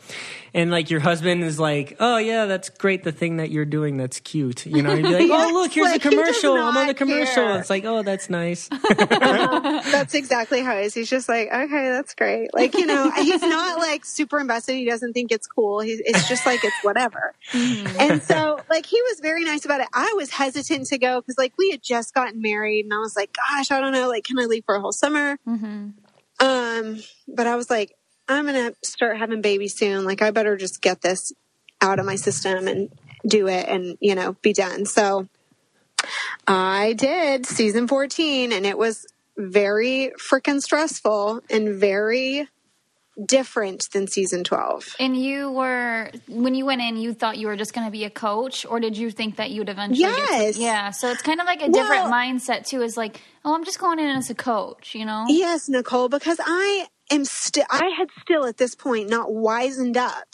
[0.53, 3.05] and like your husband is like, "Oh yeah, that's great.
[3.05, 5.91] The thing that you're doing, that's cute." You know, you'd be like, "Oh look, here's
[5.91, 6.55] like, a he does commercial.
[6.55, 7.59] I'm on the not commercial." care.
[7.61, 8.69] It's like, "Oh, that's nice."
[9.95, 10.95] That's exactly how he is.
[10.95, 12.53] He's just like, okay, that's great.
[12.55, 14.75] Like, you know, he's not like super invested.
[14.75, 15.81] He doesn't think it's cool.
[15.81, 17.35] He's, it's just like, it's whatever.
[17.53, 19.89] And so, like, he was very nice about it.
[19.93, 23.17] I was hesitant to go because, like, we had just gotten married and I was
[23.17, 24.09] like, gosh, I don't know.
[24.09, 25.39] Like, can I leave for a whole summer?
[26.41, 27.95] Um, but I was like,
[28.29, 30.05] I'm going to start having babies soon.
[30.05, 31.33] Like, I better just get this
[31.81, 32.91] out of my system and
[33.27, 34.87] do it and, you know, be done.
[34.87, 35.29] So
[36.47, 42.49] I did season 14 and it was very freaking stressful and very
[43.27, 44.97] different than season 12.
[44.99, 48.05] And you were when you went in, you thought you were just going to be
[48.05, 50.01] a coach, or did you think that you'd eventually?
[50.01, 50.57] get Yes.
[50.59, 50.91] yeah.
[50.91, 52.83] So it's kind of like a different Well- mindset too.
[52.83, 54.95] Is like, oh, I'm just going in as a coach.
[54.95, 55.25] You know?
[55.29, 60.25] Yes, Nicole, because I am still, I had still at this point not wizened up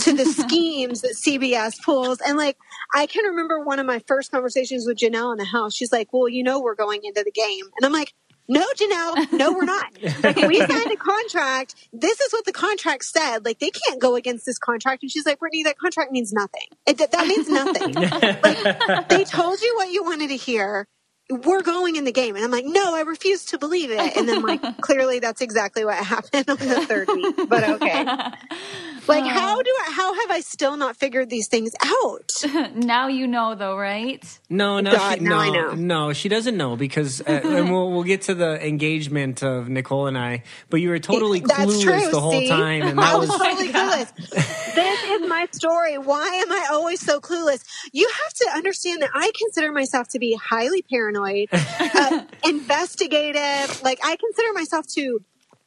[0.00, 2.20] to the schemes that CBS pulls.
[2.20, 2.56] And like,
[2.94, 5.74] I can remember one of my first conversations with Janelle in the house.
[5.74, 7.64] She's like, well, you know, we're going into the game.
[7.78, 8.12] And I'm like,
[8.48, 9.86] no, Janelle, no, we're not.
[10.22, 11.74] Like, we signed a contract.
[11.92, 13.44] This is what the contract said.
[13.44, 15.02] Like, they can't go against this contract.
[15.02, 16.66] And she's like, Britney, that contract means nothing.
[16.86, 17.94] It, that, that means nothing.
[18.92, 20.86] like, they told you what you wanted to hear.
[21.28, 22.34] We're going in the game.
[22.36, 24.16] And I'm like, no, I refuse to believe it.
[24.16, 27.48] And then, like, clearly that's exactly what happened on the third week.
[27.48, 28.06] But okay.
[29.08, 32.30] Like, how do I, how have I still not figured these things out?
[32.76, 34.22] Now you know, though, right?
[34.50, 35.74] No, no, God, she, now no, I know.
[35.74, 40.06] no, she doesn't know because, uh, and we'll we'll get to the engagement of Nicole
[40.06, 40.42] and I.
[40.70, 42.48] But you were totally That's clueless true, the whole see?
[42.48, 44.12] time, and I that was was totally clueless.
[44.74, 45.98] this is my story.
[45.98, 47.64] Why am I always so clueless?
[47.92, 53.82] You have to understand that I consider myself to be highly paranoid, uh, investigative.
[53.82, 55.20] Like I consider myself to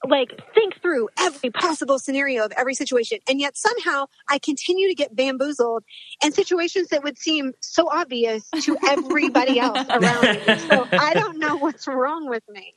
[0.07, 4.95] like think through every possible scenario of every situation, and yet somehow I continue to
[4.95, 5.83] get bamboozled
[6.23, 10.57] in situations that would seem so obvious to everybody else around me.
[10.59, 12.73] So I don't know what's wrong with me.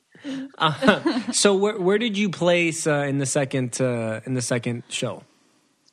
[1.31, 1.55] so.
[1.55, 5.23] Where where did you place uh, in the second uh, in the second show?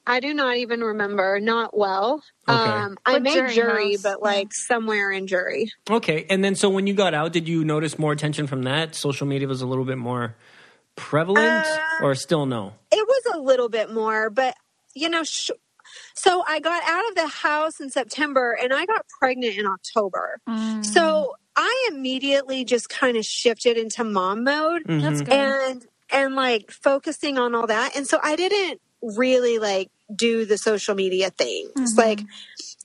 [0.06, 1.38] I do not even remember.
[1.38, 2.22] Not well.
[2.48, 2.58] Okay.
[2.58, 5.70] Um, I But made jury jury, but like somewhere in jury.
[5.88, 8.94] Okay, and then so when you got out, did you notice more attention from that?
[8.94, 10.34] Social media was a little bit more
[10.96, 12.74] prevalent, Uh, or still no?
[12.90, 14.54] It was a little bit more, but
[14.94, 15.50] you know, sh-
[16.14, 20.40] so I got out of the house in September and I got pregnant in October.
[20.46, 21.26] So mm.
[21.56, 25.00] I immediately just kind of shifted into mom mode mm-hmm.
[25.00, 25.32] That's good.
[25.32, 27.96] and and like focusing on all that.
[27.96, 31.72] And so I didn't really like do the social media things.
[31.76, 31.98] Mm-hmm.
[31.98, 32.20] Like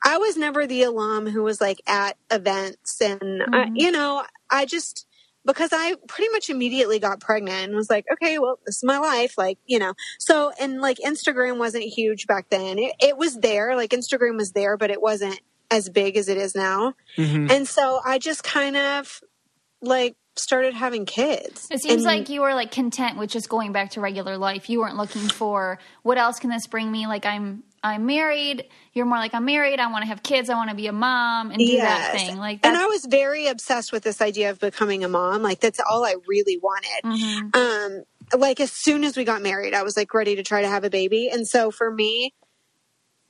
[0.04, 3.76] I was never the alum who was like at events and I, mm-hmm.
[3.76, 5.05] you know, I just
[5.46, 8.98] because I pretty much immediately got pregnant and was like, okay, well, this is my
[8.98, 9.38] life.
[9.38, 12.80] Like, you know, so, and like Instagram wasn't huge back then.
[12.80, 15.40] It, it was there, like Instagram was there, but it wasn't
[15.72, 16.94] as big as it is now.
[17.18, 17.52] Mm-hmm.
[17.52, 19.22] And so I just kind of
[19.82, 21.68] like started having kids.
[21.72, 24.70] It seems And- like you were like content with just going back to regular life.
[24.70, 27.08] You weren't looking for what else can this bring me?
[27.08, 28.66] Like I'm I'm married.
[28.94, 29.80] You're more like I'm married.
[29.80, 30.50] I want to have kids.
[30.50, 32.38] I want to be a mom and do that thing.
[32.38, 35.44] Like and I was very obsessed with this idea of becoming a mom.
[35.44, 37.04] Like that's all I really wanted.
[37.04, 37.56] Mm-hmm.
[37.56, 40.68] Um, like as soon as we got married, I was like ready to try to
[40.68, 41.30] have a baby.
[41.32, 42.34] And so for me,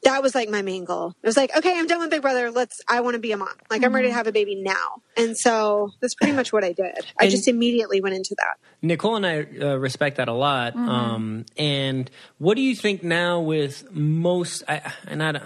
[0.05, 1.13] that was like my main goal.
[1.21, 2.49] It was like, okay, I'm done with Big Brother.
[2.49, 3.49] Let's, I want to be a mom.
[3.69, 3.95] Like I'm Mm-hmm.
[3.95, 5.01] ready to have a baby now.
[5.17, 6.95] And so that's pretty much what I did.
[7.19, 8.57] I And- just immediately went into that.
[8.81, 10.75] Nicole and I uh, respect that a lot.
[10.75, 15.43] Um, and what do you think now with most, I, and I don't,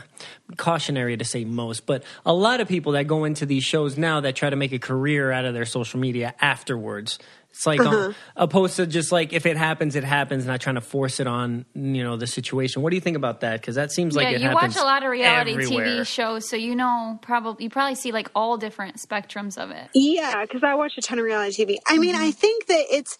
[0.58, 4.20] cautionary to say most, but a lot of people that go into these shows now
[4.22, 7.18] that try to make a career out of their social media afterwards.
[7.52, 10.82] It's like um, opposed to just like if it happens, it happens, not trying to
[10.82, 12.82] force it on you know the situation.
[12.82, 13.60] What do you think about that?
[13.60, 15.86] Because that seems like yeah, it you happens watch a lot of reality everywhere.
[15.86, 19.90] TV shows, so you know probably you probably see like all different spectrums of it.
[19.94, 21.78] Yeah, because I watch a ton of reality TV.
[21.88, 23.18] I mean, I think that it's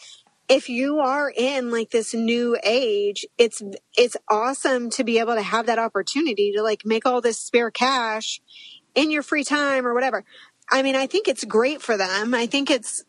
[0.48, 3.62] if you are in like this new age, it's
[3.98, 7.72] it's awesome to be able to have that opportunity to like make all this spare
[7.72, 8.42] cash
[8.96, 10.24] in your free time or whatever.
[10.72, 12.34] I mean, I think it's great for them.
[12.34, 13.04] I think it's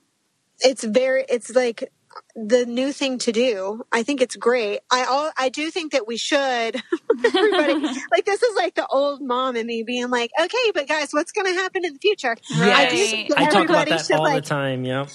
[0.63, 1.93] it's very it's like
[2.35, 3.83] the new thing to do.
[3.93, 4.81] I think it's great.
[4.91, 6.41] I all I do think that we should
[7.25, 7.75] everybody
[8.11, 11.33] like this is like the old mom in me being like, okay, but guys, what's
[11.33, 12.37] going to happen in the future?
[12.53, 14.85] I do think that I talk about everybody that should all like the time.
[14.85, 15.07] Yeah.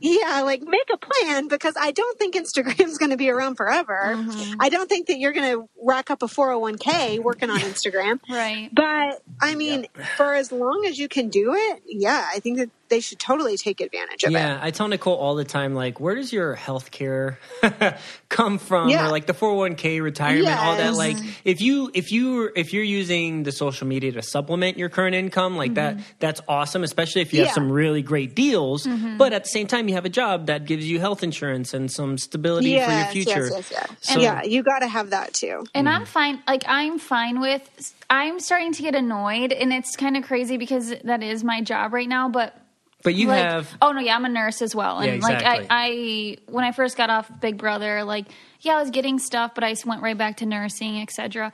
[0.00, 4.14] yeah, like make a plan because I don't think Instagram's going to be around forever.
[4.14, 4.54] Mm-hmm.
[4.60, 8.20] I don't think that you're going to rack up a 401k working on Instagram.
[8.28, 8.70] Right.
[8.72, 12.70] But I mean, for as long as you can do it, yeah, I think that
[12.88, 14.56] they should totally take advantage of Yeah, it.
[14.56, 17.38] Yeah, I tell Nicole all the time, like, where does your health care
[18.28, 18.88] come from?
[18.88, 19.06] Yeah.
[19.06, 20.94] Or like the 401k retirement, all that.
[20.94, 25.14] Like if you if you if you're using the social media to supplement your current
[25.14, 28.86] income, like that that's awesome, especially if you have some really great deals.
[29.18, 31.90] But at the same time you have a job that gives you health insurance and
[31.90, 33.46] some stability Yes, for your future.
[33.46, 33.90] yes, yes, yes.
[34.14, 35.64] So- yeah, you got to have that too.
[35.74, 35.96] And Mm-hmm.
[35.96, 36.42] I'm fine.
[36.48, 37.94] Like I'm fine with.
[38.10, 41.92] I'm starting to get annoyed, and it's kind of crazy because that is my job
[41.92, 42.28] right now.
[42.28, 42.56] But
[43.04, 44.98] But you like, have oh no, yeah, I'm a nurse as well.
[44.98, 45.46] And Yeah, exactly.
[45.46, 48.26] like I, I, when I first got off Big Brother, like
[48.60, 51.52] yeah, I was getting stuff, but I just went right back to nursing, etc.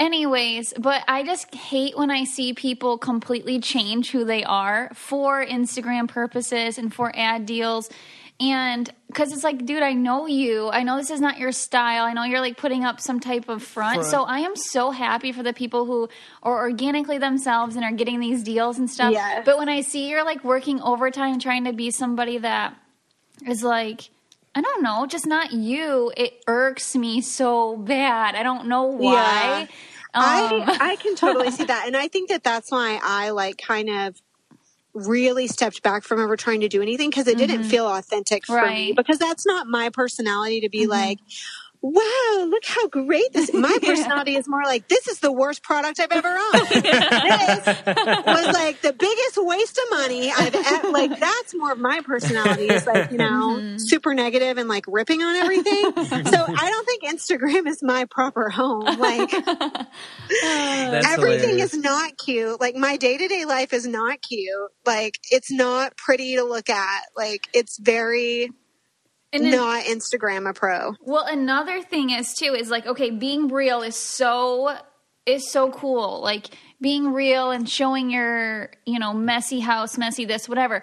[0.00, 5.44] Anyways, but I just hate when I see people completely change who they are for
[5.44, 7.88] Instagram purposes and for ad deals.
[8.38, 10.68] And because it's like, dude, I know you.
[10.68, 12.04] I know this is not your style.
[12.04, 14.04] I know you're like putting up some type of front.
[14.04, 16.10] So I am so happy for the people who
[16.42, 19.12] are organically themselves and are getting these deals and stuff.
[19.12, 19.42] Yes.
[19.46, 22.76] But when I see you're like working overtime trying to be somebody that
[23.46, 24.10] is like,
[24.54, 28.34] I don't know, just not you, it irks me so bad.
[28.34, 29.68] I don't know why.
[30.14, 33.58] Um, I I can totally see that, and I think that that's why I like
[33.58, 34.20] kind of
[34.96, 38.54] really stepped back from ever trying to do anything because it didn't feel authentic for
[38.54, 38.66] me Mm-hmm.
[38.66, 38.88] Right.
[38.90, 38.96] Mm-hmm.
[38.96, 41.18] because that's not my personality to be like.
[41.82, 46.00] Wow, look how great this my personality is more like this is the worst product
[46.00, 46.68] I've ever owned.
[46.68, 47.66] this
[48.26, 52.66] was like the biggest waste of money I've ever like that's more of my personality
[52.68, 53.78] is like, you know, Mm-hmm.
[53.78, 55.92] super negative and like ripping on everything.
[55.94, 58.84] so I don't think Instagram is my proper home.
[58.84, 59.32] Like
[60.44, 61.74] everything hilarious.
[61.74, 62.60] is not cute.
[62.60, 64.50] Like my day to day life is not cute.
[64.84, 67.02] Like it's not pretty to look at.
[67.16, 68.50] Like it's very
[69.42, 70.94] and then- not Instagram a pro.
[71.00, 74.76] Well, another thing is too is like okay, being real is so
[75.26, 76.20] is so cool.
[76.22, 76.46] Like
[76.80, 80.82] being real and showing your you know messy house, messy this, whatever.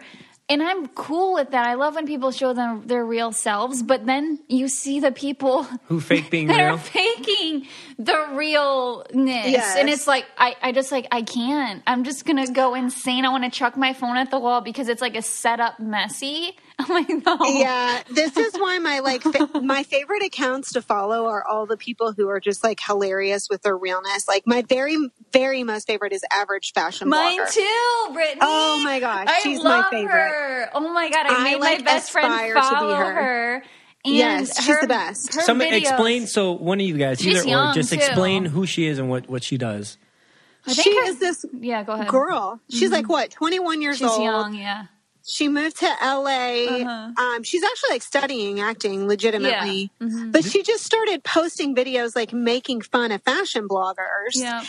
[0.49, 1.65] And I'm cool with that.
[1.65, 5.63] I love when people show them their real selves, but then you see the people
[5.85, 6.75] who fake being that real.
[6.75, 7.65] are faking
[7.97, 9.47] the realness.
[9.51, 9.77] Yes.
[9.77, 11.81] And it's like I, I just like I can't.
[11.87, 13.25] I'm just gonna go insane.
[13.25, 16.57] I want to chuck my phone at the wall because it's like a setup messy.
[16.83, 17.37] I'm like, no.
[17.59, 21.77] Yeah, this is why my like fa- my favorite accounts to follow are all the
[21.77, 24.27] people who are just like hilarious with their realness.
[24.27, 24.97] Like my very
[25.31, 27.51] very most favorite is average fashion Mine blogger.
[27.53, 28.37] too, Britney.
[28.41, 30.11] Oh my gosh, I she's my favorite.
[30.11, 30.69] her.
[30.73, 33.13] Oh my god, I, I, made like, my best friend aspire to be follow her.
[33.13, 33.63] her.
[34.05, 35.33] And Yes, she's her- the best.
[35.33, 36.27] her Somebody videos- explain.
[36.27, 37.95] So one of you guys, She's either or, just too.
[37.95, 39.97] explain who she is and what what she does.
[40.67, 42.07] I think She her- is this Yeah, go ahead.
[42.09, 42.59] girl.
[42.69, 42.93] She's mm-hmm.
[42.93, 44.15] like what, 21 years She's old.
[44.17, 44.85] She's young, yeah.
[45.25, 46.65] She moved to LA.
[46.67, 47.11] Uh-huh.
[47.17, 50.07] Um, she's actually like studying acting legitimately, Yeah.
[50.07, 50.31] Mm-hmm.
[50.31, 54.33] but she just started posting videos like making fun of fashion bloggers.
[54.35, 54.63] Yeah.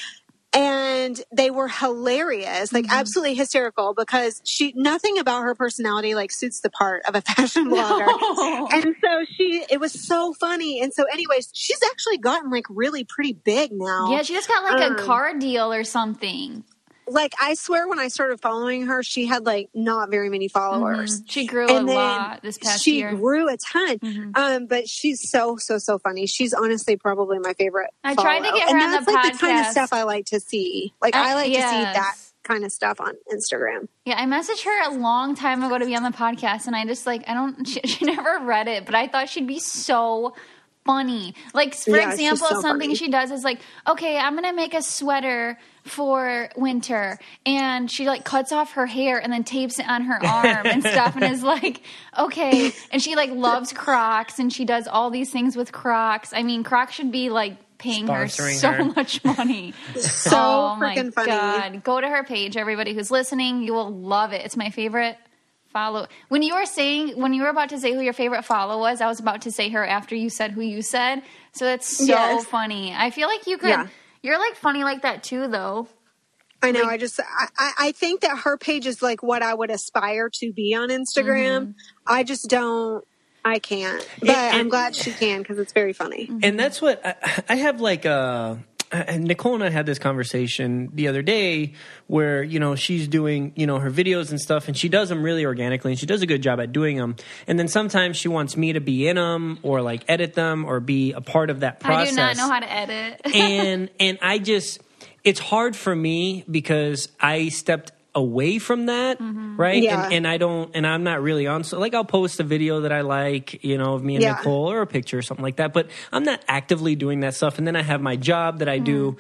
[0.57, 2.95] and they were hilarious, like Mm-hmm.
[3.01, 7.69] absolutely hysterical because she nothing about her personality like suits the part of a fashion
[7.69, 8.07] blogger.
[8.07, 8.69] No.
[8.71, 10.81] And so she it was so funny.
[10.81, 14.13] And so anyways, she's actually gotten like really pretty big now.
[14.13, 16.63] Yeah, she just got like a Um, car deal or something.
[17.07, 21.23] Like I swear when I started following her, she had like not very many followers.
[21.27, 23.09] She grew And a then lot this past she year.
[23.13, 23.21] Mm-hmm.
[23.21, 24.33] grew a ton.
[24.35, 26.27] Um, but she's so, so, so funny.
[26.27, 27.91] She's honestly probably my favorite.
[28.03, 30.05] I tried to get her and on the that's like the kind of stuff I
[30.05, 30.93] like to see.
[31.03, 33.89] Like I- I, like to see that kind of stuff on Instagram.
[34.05, 36.85] Yeah, I messaged her a long time ago to be on the podcast, and I
[36.85, 37.67] just like I don't.
[37.69, 40.35] She, she never read it, but I thought she'd be so
[40.85, 41.35] funny.
[41.53, 42.95] Like for Yeah, example, so something funny.
[42.95, 48.25] she does is like, okay, I'm gonna make a sweater for winter, and she like
[48.25, 51.43] cuts off her hair and then tapes it on her arm and stuff, and is
[51.43, 51.83] like,
[52.19, 56.33] okay, and she like loves Crocs, and she does all these things with Crocs.
[56.35, 58.85] I mean, Crocs should be like paying her so her.
[58.97, 59.75] much money.
[59.95, 61.27] So oh my freaking funny.
[61.31, 61.85] god!
[61.85, 63.63] Go to her page, everybody who's listening.
[63.63, 64.45] You will love it.
[64.45, 65.19] It's my favorite
[65.75, 66.07] follow.
[66.29, 69.03] When you were saying, when you were about to say who your favorite follow was,
[69.03, 71.23] I was about to say her after you said who you said.
[71.53, 72.45] So that's so Yes.
[72.47, 72.95] funny.
[72.97, 73.69] I feel like you could.
[73.69, 73.89] Yeah.
[74.23, 75.87] You're like funny like that too, though.
[76.63, 76.85] I know.
[76.85, 80.31] I just, I, I I think that her page is like what I would aspire
[80.41, 81.61] to be on Instagram.
[81.61, 81.71] Mm-hmm.
[82.07, 83.05] I just don't,
[83.45, 84.09] I can't.
[84.21, 86.31] But And- I'm glad she can because it's very funny.
[86.43, 88.59] and that's what I, I have like a
[88.95, 91.73] and Nicole and I had this conversation the other day
[92.07, 95.23] where, you know, she's doing, you know, her videos and stuff and she does them
[95.23, 97.17] really organically and she does a good job at doing them.
[97.47, 100.81] And then sometimes she wants me to be in them or like edit them or
[100.81, 102.09] be a part of that process.
[102.09, 103.21] I do not know how to edit.
[103.35, 104.81] and and I just
[105.25, 109.57] it's hard for me because I stepped away from that, Mm-hmm.
[109.57, 109.83] right?
[109.83, 110.05] Yeah.
[110.05, 111.65] And, and I don't, and I'm not really on.
[111.65, 114.33] So, like, I'll post a video that I like, you know, of me and Yeah.
[114.35, 115.73] Nicole or a picture or something like that.
[115.73, 117.59] But I'm not actively doing that stuff.
[117.59, 119.17] And then I have my job that I do.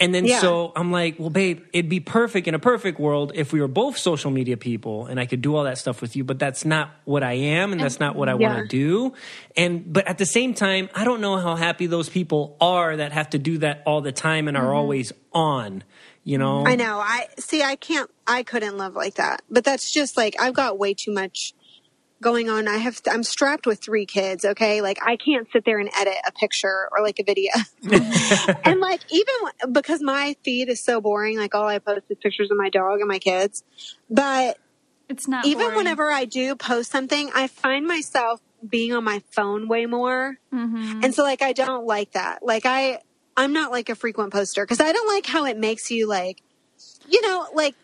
[0.00, 0.40] And then Yeah.
[0.40, 3.68] so I'm like, well, babe, it'd be perfect in a perfect world if we were
[3.68, 6.24] both social media people and I could do all that stuff with you.
[6.24, 8.48] But that's not what I am, and that's not what I Yeah.
[8.48, 9.12] want to do.
[9.56, 13.12] And but at the same time, I don't know how happy those people are that
[13.12, 15.84] have to do that all the time and are always on.
[16.24, 16.64] You know.
[16.66, 16.98] I know.
[16.98, 17.62] I see.
[17.62, 18.10] I can't.
[18.26, 19.42] I couldn't live like that.
[19.50, 21.52] But that's just like I've got way too much
[22.20, 22.68] going on.
[22.68, 23.00] I have.
[23.10, 24.44] I'm strapped with three kids.
[24.44, 27.50] Okay, like I can't sit there and edit a picture or like a video.
[28.64, 32.50] and like even because my feed is so boring, like all I post is pictures
[32.50, 33.64] of my dog and my kids.
[34.08, 34.58] But
[35.08, 35.76] it's not even boring.
[35.76, 40.38] whenever I do post something, I find myself being on my phone way more.
[40.54, 41.00] Mm-hmm.
[41.02, 42.44] And so like I don't like that.
[42.44, 43.00] Like I
[43.36, 46.42] I'm not like a frequent poster because I don't like how it makes you like
[47.08, 47.74] you know, like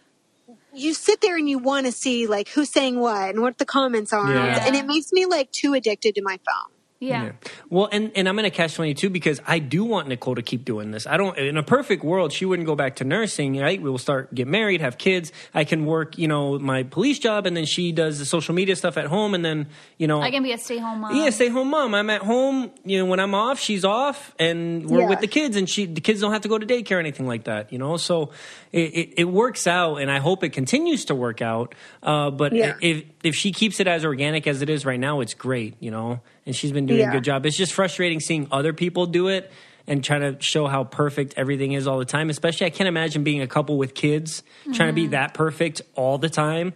[0.72, 3.66] you sit there and you want to see like who's saying what and what the
[3.66, 4.64] comments are Yeah.
[4.66, 6.78] and it makes me like too addicted to my phone.
[7.01, 7.32] Yeah.
[7.70, 10.64] Well, and, and I'm going to catch 22 because I do want Nicole to keep
[10.64, 11.07] doing this.
[11.07, 13.80] I don't, in a perfect world, she wouldn't go back to nursing, right?
[13.80, 15.32] We'll start, get married, have kids.
[15.55, 18.74] I can work, you know, my police job and then she does the social media
[18.76, 20.20] stuff at home and then, you know.
[20.20, 21.14] I can be a stay home mom.
[21.14, 21.94] yeah, stay home mom.
[21.94, 22.70] I'm at home.
[22.84, 25.09] You know, when I'm off, she's off, and we're Yeah.
[25.09, 27.26] with the kids, and she the kids don't have to go to daycare or anything
[27.26, 27.72] like that.
[27.72, 28.30] You know, so
[28.72, 31.74] it, it, it works out, and I hope it continues to work out.
[32.03, 32.74] Uh, but Yeah.
[32.80, 35.74] if if she keeps it as organic as it is right now, it's great.
[35.80, 37.44] You know, and she's been doing a good job.
[37.44, 39.53] It's just frustrating seeing other people do it
[39.86, 42.30] and trying to show how perfect everything is all the time.
[42.30, 44.42] Especially, I can't imagine being a couple with kids
[44.72, 45.11] trying to be mm-hmm.
[45.11, 46.72] that perfect all the time.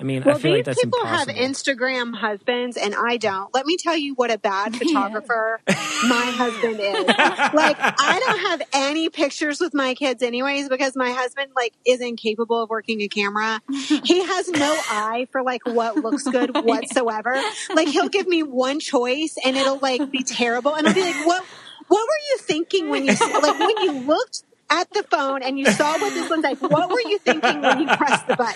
[0.00, 1.34] I mean, Well, I feel these like that's people impossible.
[1.34, 3.52] have Instagram husbands and I don't.
[3.54, 7.06] Let me tell you what a bad photographer my husband is.
[7.06, 12.16] Like I don't have any pictures with my kids anyways because my husband like isn't
[12.16, 13.60] capable of working a camera.
[13.70, 17.38] He has no eye for like what looks good whatsoever.
[17.74, 21.26] Like he'll give me one choice and it'll like be terrible and I'll be like,
[21.26, 21.44] "What
[21.88, 25.66] what were you thinking when you like when you looked at the phone and you
[25.66, 26.60] saw what this one's like.
[26.62, 28.54] What were you thinking when you pressed the button?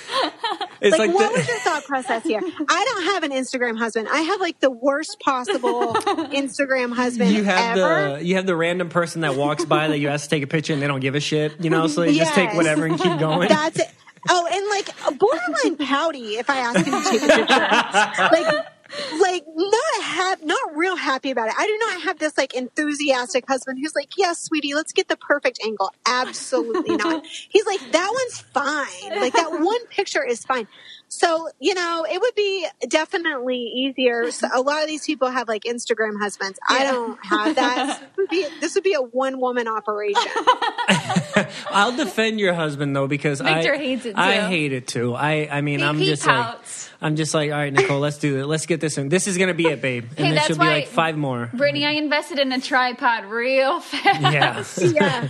[0.81, 2.41] It's like, like what the- was your thought process here?
[2.69, 4.09] I don't have an Instagram husband.
[4.11, 5.95] I have like the worst possible
[6.35, 8.19] Instagram husband you have ever.
[8.19, 10.47] the you have the random person that walks by that you ask to take a
[10.47, 12.99] picture and they don't give a shit, you know, so they just take whatever and
[13.01, 13.49] keep going.
[13.49, 13.91] That's it.
[14.29, 17.45] Oh, and like borderline pouty if I ask him to take a picture.
[18.55, 18.67] like
[19.11, 21.55] like not hap- not real happy about it.
[21.59, 25.17] I do not have this like enthusiastic husband who's like, "Yes, sweetie, let's get the
[25.17, 27.21] perfect angle." Absolutely not.
[27.51, 29.19] He's like, "That one's fine.
[29.21, 30.69] Like that one picture is fine."
[31.17, 34.33] So, you know, it would be definitely easier.
[34.33, 36.59] So a lot of these people have like Instagram husbands.
[36.69, 38.03] I don't have that.
[38.15, 40.23] This would be, this would be a one woman operation.
[41.71, 45.15] I'll defend your husband though because Victor I hates it, I hate it too.
[45.15, 46.91] I I mean He- I'm he just pouts.
[46.93, 48.47] like I'm just like all right, Nicole, let's do it.
[48.47, 49.11] Let's get this in.
[49.11, 50.05] This is gonna be it, babe.
[50.17, 51.51] And Hey, then she'll be like five more.
[51.53, 54.81] Britney, I invested in a tripod real fast.
[54.81, 55.29] Yeah.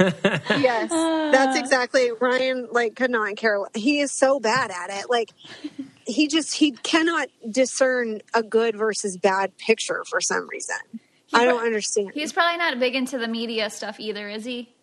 [0.00, 0.38] Yeah.
[0.58, 0.90] yes.
[0.90, 3.60] That's exactly Ryan like could not care.
[3.74, 5.08] He is so bad at it.
[5.08, 5.21] Like
[6.06, 10.76] he just he cannot discern a good versus bad picture for some reason.
[11.34, 12.12] I don't understand.
[12.14, 14.74] He's probably not big into the media stuff either, is he?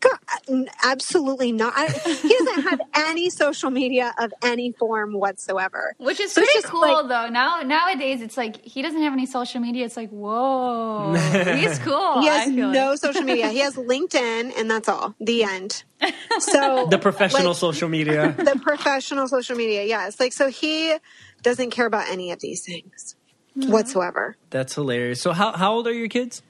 [0.00, 0.18] God,
[0.50, 1.72] uh, absolutely not.
[1.76, 5.94] I, he doesn't have any social media of any form whatsoever.
[5.98, 7.28] Which is So pretty cool like- though.
[7.28, 9.84] Now nowadays it's like he doesn't have any social media.
[9.84, 11.14] It's like, whoa.
[11.14, 12.20] He's cool.
[12.20, 12.98] He has no like.
[12.98, 13.48] social media.
[13.48, 15.14] He has LinkedIn, and that's all.
[15.20, 15.84] The end.
[16.40, 18.34] So The professional like, social media.
[18.36, 19.84] the professional social media.
[19.84, 20.94] Yes, like so he
[21.42, 23.14] doesn't care about any of these things
[23.56, 23.70] mm-hmm.
[23.70, 24.36] whatsoever.
[24.50, 25.20] That's hilarious.
[25.20, 26.42] So how how old are your kids?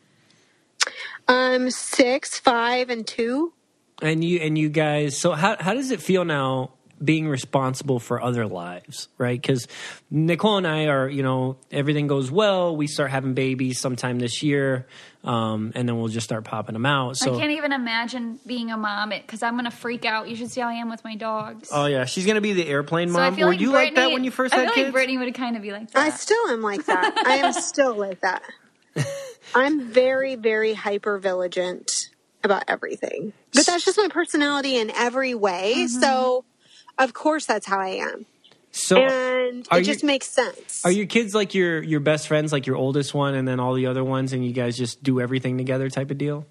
[1.28, 3.52] Um, six, five, and two.
[4.00, 5.16] And you and you guys.
[5.16, 9.40] So how how does it feel now being responsible for other lives, right?
[9.40, 9.66] Because
[10.08, 12.76] Nicole and I are, you know, everything goes well.
[12.76, 14.86] We start having babies sometime this year,
[15.24, 17.16] um, and then we'll just start popping them out.
[17.16, 20.28] So I can't even imagine being a mom because I'm gonna freak out.
[20.28, 21.70] You should see how I am with my dogs.
[21.72, 23.36] Oh yeah, she's gonna be the airplane so I mom.
[23.36, 24.94] feel Were like you Britney, like that when you first I had feel kids?
[24.94, 25.98] like Britney would kind of be like that.
[26.00, 27.22] I still am like that.
[27.26, 28.42] I am still like that.
[29.54, 32.10] I'm very, very hyper vigilant
[32.44, 33.32] about everything.
[33.54, 35.86] But that's just my personality in every way.
[35.86, 37.04] So, mm-hmm.
[37.04, 38.26] of course, that's how I am.
[38.70, 40.84] so uh, and are it just you- makes sense.
[40.84, 43.74] are your kids like your your best friends, like your oldest one, and then all
[43.74, 46.46] the other ones, and you guys just do everything together, type of deal?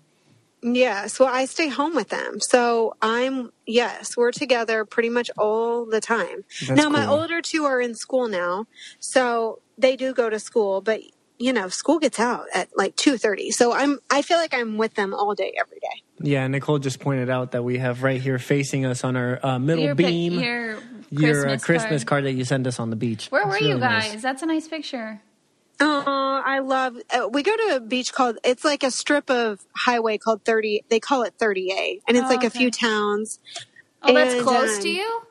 [0.63, 1.19] Yes.
[1.19, 2.39] Well, I stay home with them.
[2.39, 6.43] So I'm, yes, we're together pretty much all the time.
[6.67, 8.67] That's now, my older two are in school now.
[8.99, 11.01] So they do go to school, but
[11.41, 13.51] you know, school gets out at like 2.30.
[13.51, 16.03] So I'm, I feel like I'm with them all day, every day.
[16.21, 19.59] Yeah, Nicole just pointed out that we have right here facing us on our uh,
[19.59, 20.79] middle Your beam your
[21.09, 22.07] your uh, Christmas Christmas card.
[22.07, 22.25] card.
[22.25, 23.27] that you sent us on the beach.
[23.29, 24.11] Where It's were you really nice.
[24.13, 24.21] guys?
[24.21, 25.21] That's a nice picture.
[25.81, 29.61] Oh, I love, uh, we go to a beach called, it's like a strip of
[29.75, 32.01] highway called 30, they call it 30A.
[32.07, 33.39] And it's Oh, like a few towns.
[34.03, 35.21] Oh, that's close um, to you.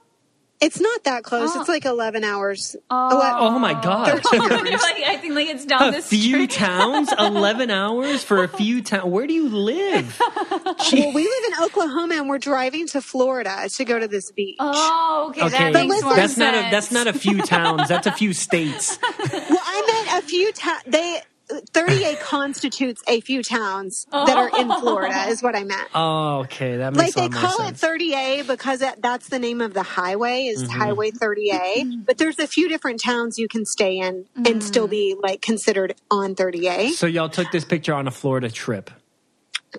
[0.60, 1.50] It's not that close.
[1.54, 1.60] Oh.
[1.60, 2.76] It's like 11 hours.
[2.90, 3.08] Oh.
[3.10, 4.08] Ele- Oh my god!
[4.08, 4.16] You're
[4.76, 6.50] like, I think like it's down a the few street.
[6.50, 9.04] towns, eleven hours for a few towns.
[9.06, 10.20] Where do you live?
[10.92, 14.56] Well, we live in Oklahoma and we're driving to Florida to go to this beach.
[14.58, 16.38] Oh, okay, Okay, that makes more that's sense.
[16.38, 17.88] not a that's not a few towns.
[17.88, 18.98] That's a few states.
[19.00, 20.82] Well, I meant a few towns.
[20.86, 21.20] They
[21.72, 25.88] 30A constitutes a few towns that are in Florida, is what I meant.
[25.94, 27.82] Oh, okay, that Like makes they a lot more call sense.
[27.82, 30.80] it 30A because that, that's the name of the highway is Mm-hmm.
[30.80, 32.04] Highway 30A.
[32.06, 35.94] But there's a few different towns you can stay in and still be like considered
[36.10, 36.90] on 30A.
[36.90, 38.90] So y'all took this picture on a Florida trip.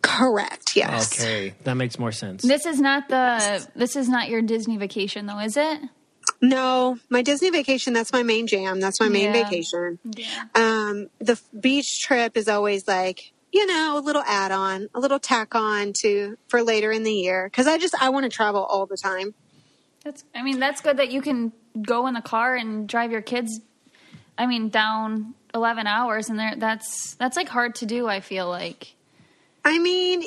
[0.01, 0.75] Correct.
[0.77, 1.19] Yes.
[1.21, 2.43] Okay, that makes more sense.
[2.43, 3.67] This is not the.
[3.75, 5.79] This is not your Disney vacation, though, is it?
[6.41, 8.79] No, my Disney vacation, that's my main jam.
[8.79, 9.43] That's my main Yeah.
[9.43, 9.99] vacation.
[10.15, 10.45] Yeah.
[10.55, 14.99] Um, the f- beach trip is always like, you know, a little add on, a
[14.99, 17.49] little tack on to for later in the year.
[17.53, 19.33] Cause I just, I want to travel all the time.
[20.03, 20.23] That's.
[20.33, 23.59] I mean, that's good that you can go in the car and drive your kids.
[24.35, 26.55] I mean, down eleven hours, and there.
[26.57, 28.07] That's that's like hard to do.
[28.07, 28.95] I feel like.
[29.63, 30.23] I mean,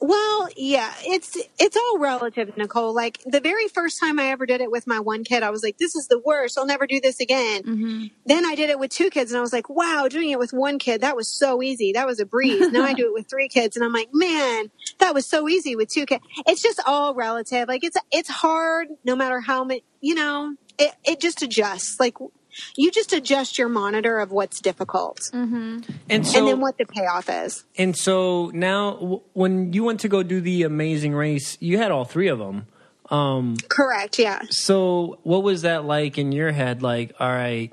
[0.00, 2.94] well, yeah, it's, it's all relative, Nicole.
[2.94, 5.62] Like the very first time I ever did it with my one kid, I was
[5.62, 6.56] like, this is the worst.
[6.56, 7.62] I'll never do this again.
[7.62, 8.06] Mm-hmm.
[8.24, 10.52] Then I did it with two kids and I was like, wow, doing it with
[10.52, 11.92] one kid, that was so easy.
[11.92, 12.70] That was a breeze.
[12.72, 15.76] now I do it with three kids and I'm like, man, that was so easy
[15.76, 16.24] with two kids.
[16.46, 17.68] It's just all relative.
[17.68, 22.00] Like it's, it's hard no matter how many, you know, it, it just adjusts.
[22.00, 22.16] Like
[22.76, 27.28] you just adjust your monitor of what's difficult And and so, then what the payoff
[27.28, 27.64] is.
[27.78, 31.90] and so now, w- when you went to go do the Amazing Race, you had
[31.90, 32.66] all three of them.
[33.10, 34.18] Um, Correct.
[34.18, 34.42] Yeah.
[34.50, 36.82] so what was that like in your head?
[36.82, 37.72] Like, all right,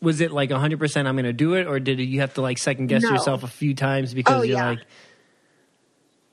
[0.00, 1.66] was it like 100% I'm going to do it?
[1.66, 3.10] Or did you have to like second guess No.
[3.10, 4.68] yourself a few times because Oh, you're yeah.
[4.70, 4.80] like,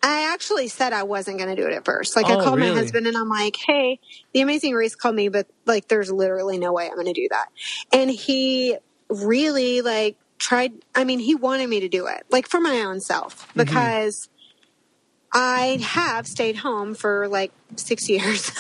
[0.06, 2.16] I actually said I wasn't going to do it at first.
[2.16, 2.72] Like I Oh, called really?
[2.72, 4.00] my husband and I'm like, "Hey,
[4.34, 7.28] the Amazing Race called me, but like, there's literally no way I'm going to do
[7.32, 7.48] that."
[7.94, 8.78] And he
[9.10, 10.74] really like tried.
[10.96, 13.60] I mean, he wanted me to do it, like for my own self, Mm-hmm.
[13.60, 14.30] because
[15.34, 18.52] I have stayed home for like six years,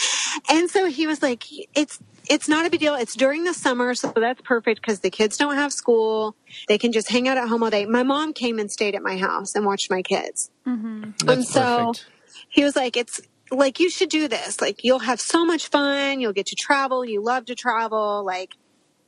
[0.50, 1.98] and so he was like, "It's."
[2.28, 2.94] It's not a big deal.
[2.94, 6.36] It's during the summer, so that's perfect because the kids don't have school.
[6.68, 7.84] They can just hang out at home all day.
[7.86, 10.50] My mom came and stayed at my house and watched my kids.
[10.66, 11.10] Mm-hmm.
[11.24, 12.06] that's And so perfect.
[12.48, 13.20] he was like, it's
[13.50, 14.60] like, you should do this.
[14.60, 16.20] Like, you'll have so much fun.
[16.20, 17.04] You'll get to travel.
[17.04, 18.24] You love to travel.
[18.24, 18.56] Like,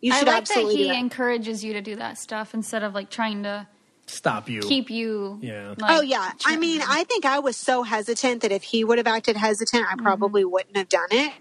[0.00, 0.98] you should I should like that he do that.
[0.98, 3.66] encourages you to do that stuff instead of like trying to
[4.06, 4.60] Stop you.
[4.60, 5.38] keep you.
[5.42, 5.74] Yeah.
[5.78, 6.30] like, Oh yeah.
[6.44, 9.84] I mean, I think I was so hesitant that if he would have acted hesitant,
[9.84, 10.04] I mm-hmm.
[10.04, 11.32] probably wouldn't have done it.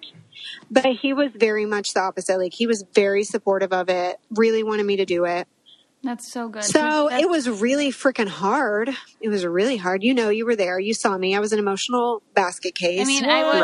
[0.70, 2.38] But he was very much the opposite.
[2.38, 5.48] Like he was very supportive of it, really wanted me to do it.
[6.04, 6.64] That's so good.
[6.64, 8.92] So That's- it was really freaking hard.
[9.20, 10.04] It was really hard.
[10.04, 10.80] You know, you were there.
[10.80, 11.36] You saw me.
[11.36, 13.02] I was an emotional basket case.
[13.02, 13.62] I mean, I would.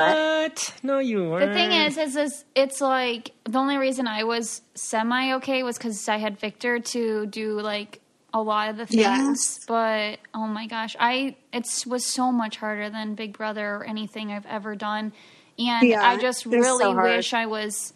[0.49, 0.73] What?
[0.81, 1.47] No, you weren't.
[1.47, 2.45] The thing is, is this?
[2.55, 7.27] It's like the only reason I was semi okay was because I had Victor to
[7.27, 8.01] do like
[8.33, 9.01] a lot of the things.
[9.01, 9.65] Yes.
[9.67, 14.31] But oh my gosh, I it was so much harder than Big Brother or anything
[14.31, 15.13] I've ever done,
[15.69, 17.93] and Yeah, I just it's so really wish I was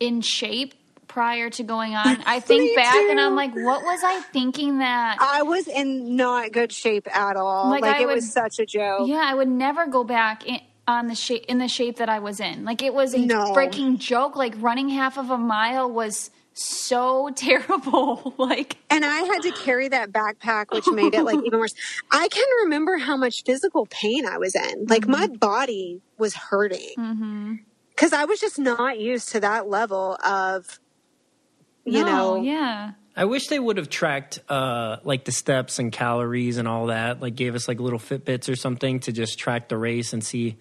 [0.00, 0.74] in shape
[1.08, 2.18] prior to going on.
[2.26, 3.18] I think back and.
[3.20, 5.16] I'm like, what was I thinking that?
[5.20, 7.70] I was in not good shape at all.
[7.70, 9.08] Like, Like, it would- was such a joke.
[9.08, 12.18] Yeah, I would never go back in, on the shape in the shape that I
[12.18, 12.64] was in.
[12.64, 13.52] Like it was a No.
[13.54, 14.36] freaking joke.
[14.36, 18.34] Like running half of a mile was so terrible.
[18.38, 21.74] like And I had to carry that backpack, which made it like even worse.
[22.10, 24.86] I can remember how much physical pain I was in.
[24.86, 30.80] Like my body was hurting because I was just not used to that level of,
[31.84, 32.92] you no, know, yeah.
[33.16, 37.20] I wish they would have tracked uh, like the steps and calories and all that.
[37.20, 40.56] Like gave us like little Fitbits or something to just track the race and see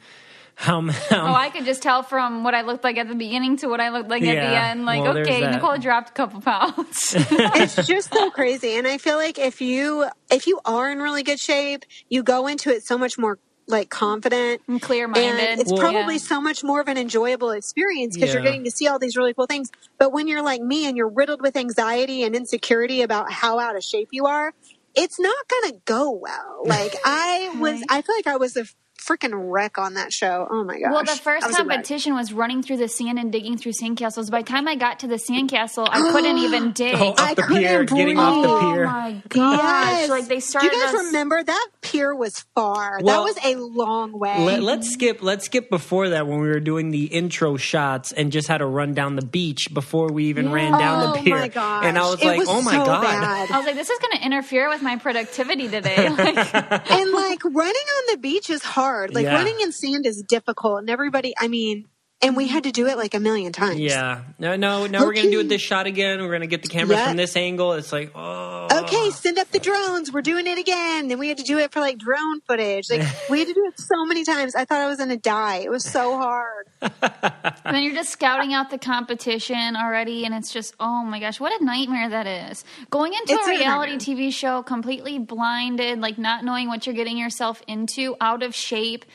[0.60, 0.82] how.
[0.82, 3.68] how Oh, I could just tell from what I looked like at the beginning to
[3.68, 4.86] what I looked like at the end.
[4.86, 5.42] Like, well, okay.
[5.50, 7.14] Nicole dropped a couple pounds.
[7.16, 8.72] it's just so crazy.
[8.74, 12.48] And I feel like if you if you are in really good shape, you go
[12.48, 13.38] into it so much more
[13.68, 15.40] like confident and clear minded.
[15.42, 16.20] And it's Well- probably yeah.
[16.22, 19.34] so much more of an enjoyable experience because you're getting to see all these really
[19.36, 19.70] cool things.
[20.00, 23.76] But when you're like me and you're riddled with anxiety and insecurity about how out
[23.76, 24.54] of shape you are,
[24.96, 26.64] it's not gonna go well.
[26.66, 28.66] Like I was, I feel like I was a
[28.98, 30.48] freaking wreck on that show.
[30.50, 30.92] Oh my gosh.
[30.92, 34.30] Well, the first was competition was running through the sand and digging through sandcastles.
[34.32, 36.96] By the time I got to the sandcastle, I couldn't even dig.
[36.96, 38.60] Oh, off I the pier, couldn't getting off the pier.
[38.60, 38.86] Oh pier.
[38.86, 39.60] my gosh!
[39.60, 40.10] Yes.
[40.10, 40.72] Like they Do started.
[40.74, 43.00] you guys us- remember that pier was far?
[43.02, 44.44] Well, that was a long way.
[44.46, 45.22] Let, let's skip.
[45.22, 48.66] Let's skip before that when we were doing the intro shots and just had to
[48.66, 51.38] run down the beach before we even ran down the oh pier.
[51.38, 51.86] my gosh.
[51.86, 53.52] And I was It like, "Oh my so god!" bad.
[53.52, 56.08] I was like, this is going to interfere with my productivity today.
[56.18, 58.87] Like, and like running on the beach is hard.
[59.14, 59.36] Like Yeah.
[59.36, 61.34] running in sand is difficult, and everybody.
[61.38, 61.86] I mean,
[62.22, 63.80] and we had to do it like a million times.
[63.80, 64.22] Yeah.
[64.40, 65.06] No, no, no.
[65.06, 66.20] We're gonna do it this shot again.
[66.22, 67.08] We're gonna get the cameras Yeah.
[67.10, 67.74] from this angle.
[67.74, 68.68] It's like, oh.
[68.72, 70.12] Okay, send up the drones.
[70.12, 71.08] We're doing it again.
[71.10, 72.90] Then we had to do it for like drone footage.
[72.90, 74.56] Like we had to do it so many times.
[74.56, 75.58] I thought I was gonna die.
[75.58, 76.68] It was so hard.
[76.82, 81.40] and then you're just scouting out the competition already, and it's just, oh my gosh,
[81.40, 82.64] what a nightmare that is.
[82.90, 84.16] Going into It's a a reality nightmare.
[84.28, 89.06] TV show completely blinded, like not knowing what you're getting yourself into, out of shape,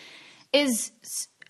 [0.53, 0.93] is.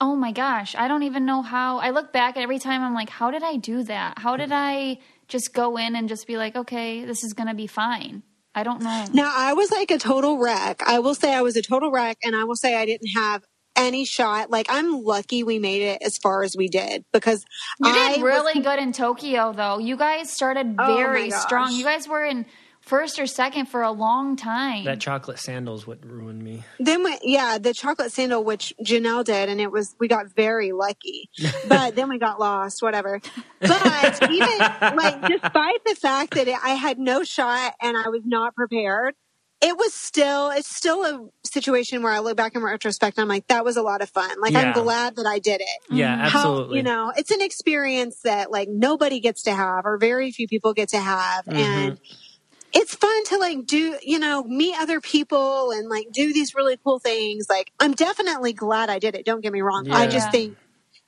[0.03, 1.79] Oh my gosh, I don't even know how.
[1.79, 4.19] I look back at every time I'm like, how did I do that?
[4.19, 4.99] How did I
[5.29, 8.25] just go in and just be like, okay, this is going to be fine?
[8.53, 9.07] I don't know.
[9.13, 10.83] Now I was like a total wreck.
[10.85, 13.45] I will say I was a total wreck, and I will say I didn't have
[13.77, 14.51] any shot.
[14.51, 17.45] Like I'm lucky we made it as far as we did because
[17.79, 19.79] You I did was really good in Tokyo, though.
[19.79, 21.43] You guys started Oh, very gosh.
[21.43, 21.73] strong.
[21.73, 22.45] You guys were in
[22.93, 24.85] first or second for a long time.
[24.85, 26.63] That chocolate sandals what ruined me.
[26.79, 30.73] Then we, yeah, the chocolate sandal, which Janelle did, and it was we got very
[30.73, 31.31] lucky,
[31.69, 33.21] but then we got lost, whatever.
[33.61, 38.23] But even like, despite the fact that it, I had no shot and I was
[38.27, 39.15] not prepared,
[39.63, 43.29] it was still it's still a situation where I look back in retrospect, and I'm
[43.29, 44.39] like, that was a lot of fun.
[44.41, 44.73] Like, Yeah.
[44.77, 45.81] I'm glad that I did it.
[45.91, 46.77] Yeah, How, absolutely.
[46.79, 50.75] you know, it's an experience that like nobody gets to have, or very few people
[50.75, 51.57] get to have, Mm-hmm.
[51.57, 51.99] and
[52.75, 56.79] it's fun to like do, you know, meet other people and like do these really
[56.85, 57.47] cool things.
[57.49, 59.25] Like, I'm definitely glad I did it.
[59.27, 59.91] Don't get me wrong.
[59.91, 60.57] I just think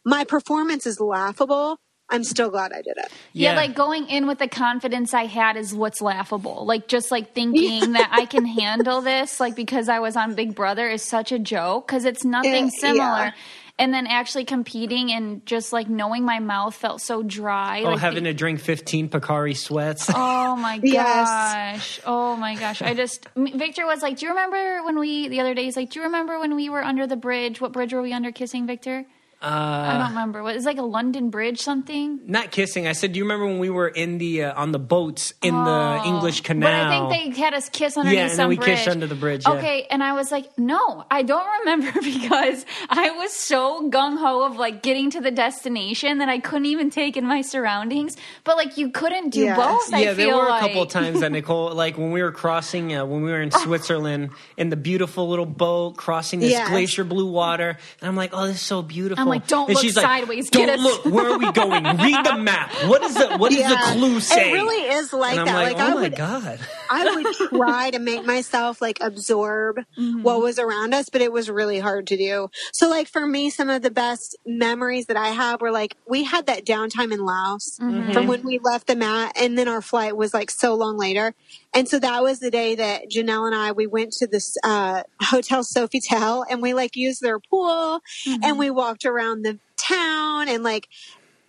[0.05, 1.79] my performance is laughable.
[2.11, 3.11] I'm still glad I did it.
[3.33, 3.53] yeah.
[3.53, 3.57] Yeah.
[3.57, 6.67] like going in with the confidence I had is what's laughable.
[6.67, 10.55] Like just like thinking that I can handle this, like because I was on Big
[10.55, 12.99] Brother is such a joke because it's nothing Yeah, similar.
[13.25, 13.33] yeah.
[13.77, 17.81] And then actually competing and just like knowing my mouth felt so dry.
[17.83, 20.09] Oh, like having the- to drink 15 Pocari Sweats.
[20.15, 21.29] Oh my Yes.
[21.29, 22.01] gosh.
[22.07, 22.83] Oh my gosh.
[22.83, 25.91] I just Victor was like, "Do you remember when we the other day he's like,
[25.91, 27.61] "Do you remember when we were under the bridge?
[27.61, 29.05] What bridge were we under kissing, Victor?"
[29.45, 30.43] I don't remember.
[30.43, 32.21] What What is like a London bridge something?
[32.27, 32.87] Not kissing.
[32.87, 35.53] I said, do you remember when we were in the uh, on the boats in
[35.65, 36.69] the English Canal?
[36.71, 38.69] But I think they had us kiss underneath Yeah, and then some we bridge.
[38.69, 39.55] kissed under the bridge, yeah.
[39.55, 44.45] Okay, and I was like, no, I don't remember because I was so gung ho
[44.45, 48.17] of like getting to the destination that I couldn't even take in my surroundings.
[48.45, 49.57] But like, you couldn't do Yes.
[49.57, 49.93] both.
[49.93, 52.33] I yeah, there feel were a couple of times that Nicole, like when we were
[52.33, 56.69] crossing, uh, when we were in Switzerland, in the beautiful little boat crossing this Yes.
[56.69, 59.21] glacier blue water, and I'm like, oh, this is so beautiful.
[59.21, 61.05] I'm like, don't and look she's like, sideways, Don't get us- look.
[61.05, 61.85] Where are we going?
[61.99, 62.73] Read the map.
[62.87, 63.69] What is the what does Yeah.
[63.71, 64.51] the clue say?
[64.51, 65.63] It really is like and I'm that.
[65.63, 66.61] like, Like, oh I my would god.
[66.91, 70.23] I would try to make myself like absorb Mm-hmm.
[70.23, 72.49] what was around us, but it was really hard to do.
[72.73, 76.25] So like for me, some of the best memories that I have were like we
[76.25, 78.13] had that downtime in Laos Mm-hmm.
[78.13, 81.35] from when we left the mat and then our flight was like so long later.
[81.75, 85.03] And so that was the day that Janelle and I we went to this uh
[85.23, 88.45] hotel Sofitel and we like used their pool Mm-hmm.
[88.45, 90.89] and we walked around the town and like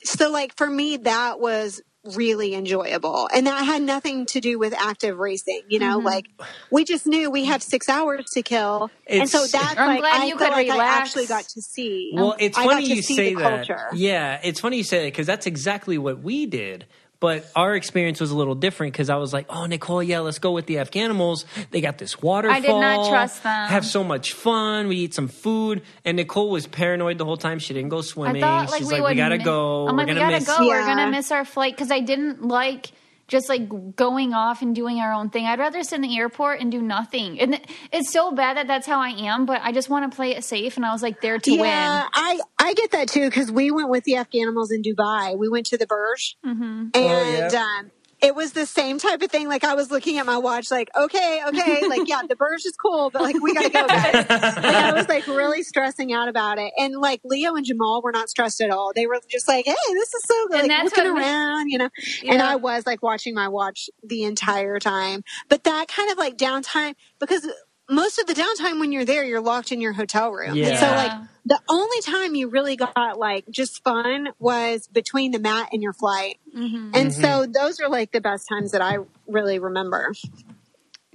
[0.03, 1.81] so like for me that was
[2.15, 6.05] really enjoyable and that had nothing to do with active racing you know Mm-hmm.
[6.05, 6.25] like
[6.71, 10.21] we just knew we have six hours to kill and so that's I'm like glad
[10.21, 12.87] i you feel could like i actually got to see Well, it's I got funny
[12.87, 13.65] to you see say the that.
[13.65, 13.87] culture.
[13.95, 16.85] Yeah, it's funny you say that because that's exactly what we did.
[17.25, 20.37] But our experience was a little different because I was like, "Oh, Nicole, yeah, let's
[20.37, 21.45] go with the Afghanimals.
[21.71, 22.55] They got this waterfall.
[22.55, 23.67] I did not trust them.
[23.69, 24.87] Have so much fun.
[24.89, 27.57] We eat some food." And Nicole was paranoid the whole time.
[27.57, 28.43] She didn't go swimming.
[28.43, 28.67] I swimming.
[28.67, 29.09] thought like She's we like, would.
[29.09, 29.87] "We gotta mi- go.
[29.87, 30.67] I'm We're like, we gonna gotta miss." go.
[30.67, 32.91] We're gonna miss our flight because I didn't like
[33.27, 35.45] just like going off and doing our own thing.
[35.45, 37.39] I'd rather sit in the airport and do nothing.
[37.39, 37.59] And
[37.91, 39.45] it's so bad that that's how I am.
[39.45, 40.77] But I just want to play it safe.
[40.77, 42.09] And I was like there to yeah win.
[42.13, 45.65] i i get that too because we went with the afghanimals in dubai we went
[45.67, 46.89] to the burj Mm-hmm.
[46.93, 47.59] and yeah.
[47.79, 47.91] um
[48.25, 49.47] it was the same type of thing.
[49.47, 52.75] Like I was looking at my watch, like, okay, okay, like, yeah, the Burj is
[52.75, 54.13] cool, but like, we gotta go, guys.
[54.13, 56.73] like, I was like really stressing out about it.
[56.75, 58.93] And like Leo and Jamal were not stressed at all.
[58.95, 60.59] They were just like, hey, this is so good.
[60.61, 61.89] And Like, looking around, you know.
[62.27, 65.23] And I was like watching my watch the entire time.
[65.47, 67.47] But that kind of like downtime, because
[67.87, 70.57] most of the downtime when you're there, you're locked in your hotel room.
[70.71, 71.11] And so like
[71.45, 75.93] the only time you really got like just fun was between the mat and your
[75.93, 76.39] flight.
[76.55, 76.91] Mm-hmm.
[76.93, 78.97] And so those are like the best times that I
[79.27, 80.13] really remember.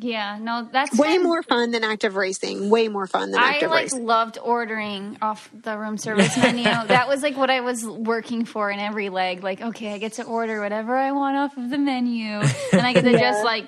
[0.02, 2.70] Yeah, no, that's Way been- more fun than active racing.
[2.70, 3.50] Way more fun than active racing.
[3.50, 4.06] I active like racing.
[4.06, 6.64] loved ordering off the room service menu.
[6.64, 9.42] that was like what I was working for in every leg.
[9.42, 12.40] Like, okay, I get to order whatever I want off of the menu,
[12.72, 13.66] and I get to just like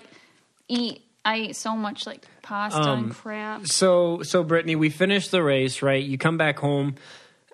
[0.69, 1.03] eat.
[1.25, 3.67] I ate so much like pasta Um, and crap.
[3.67, 6.03] So, so Britney, we finished the race, right?
[6.03, 6.97] You come back home.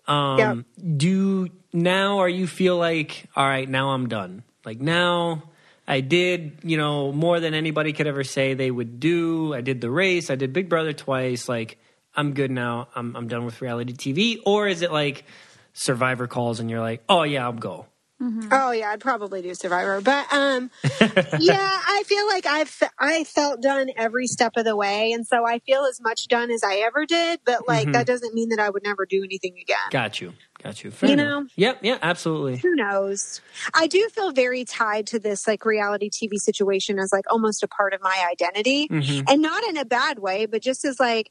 [0.07, 0.39] Um,
[0.79, 0.97] Yep.
[0.97, 3.69] Do now are you feel like all right?
[3.69, 4.43] Now I'm done.
[4.64, 5.45] Like now
[5.87, 9.55] I did, you know, more than anybody could ever say they would do.
[9.55, 10.31] I did the race.
[10.31, 11.49] I did Big Brother twice.
[11.49, 11.79] Like
[12.14, 12.89] I'm good now.
[12.95, 14.43] I'm I'm done with reality TV.
[14.45, 15.25] Or is it like
[15.73, 17.87] Survivor calls and you're like, oh yeah, I'll go.
[18.21, 20.73] Oh yeah, I'd probably do Survivor, but um,
[21.39, 25.47] yeah, I feel like I've I felt done every step of the way, and so
[25.47, 27.41] I feel as much done as I ever did.
[27.45, 29.77] But like that doesn't mean that I would never do anything again.
[29.91, 30.33] Got you.
[30.63, 30.91] Got you.
[30.91, 31.27] Fair You enough.
[31.27, 31.47] know?
[31.57, 31.79] Yep.
[31.83, 31.99] Yeah.
[32.03, 32.57] Absolutely.
[32.59, 33.41] Who knows?
[33.75, 37.69] I do feel very tied to this like reality TV situation as like almost a
[37.69, 39.25] part of my identity, mm-hmm.
[39.29, 41.31] and not in a bad way, but just as like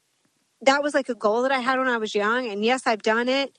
[0.62, 3.02] that was like a goal that I had when I was young, and yes, I've
[3.02, 3.56] done it.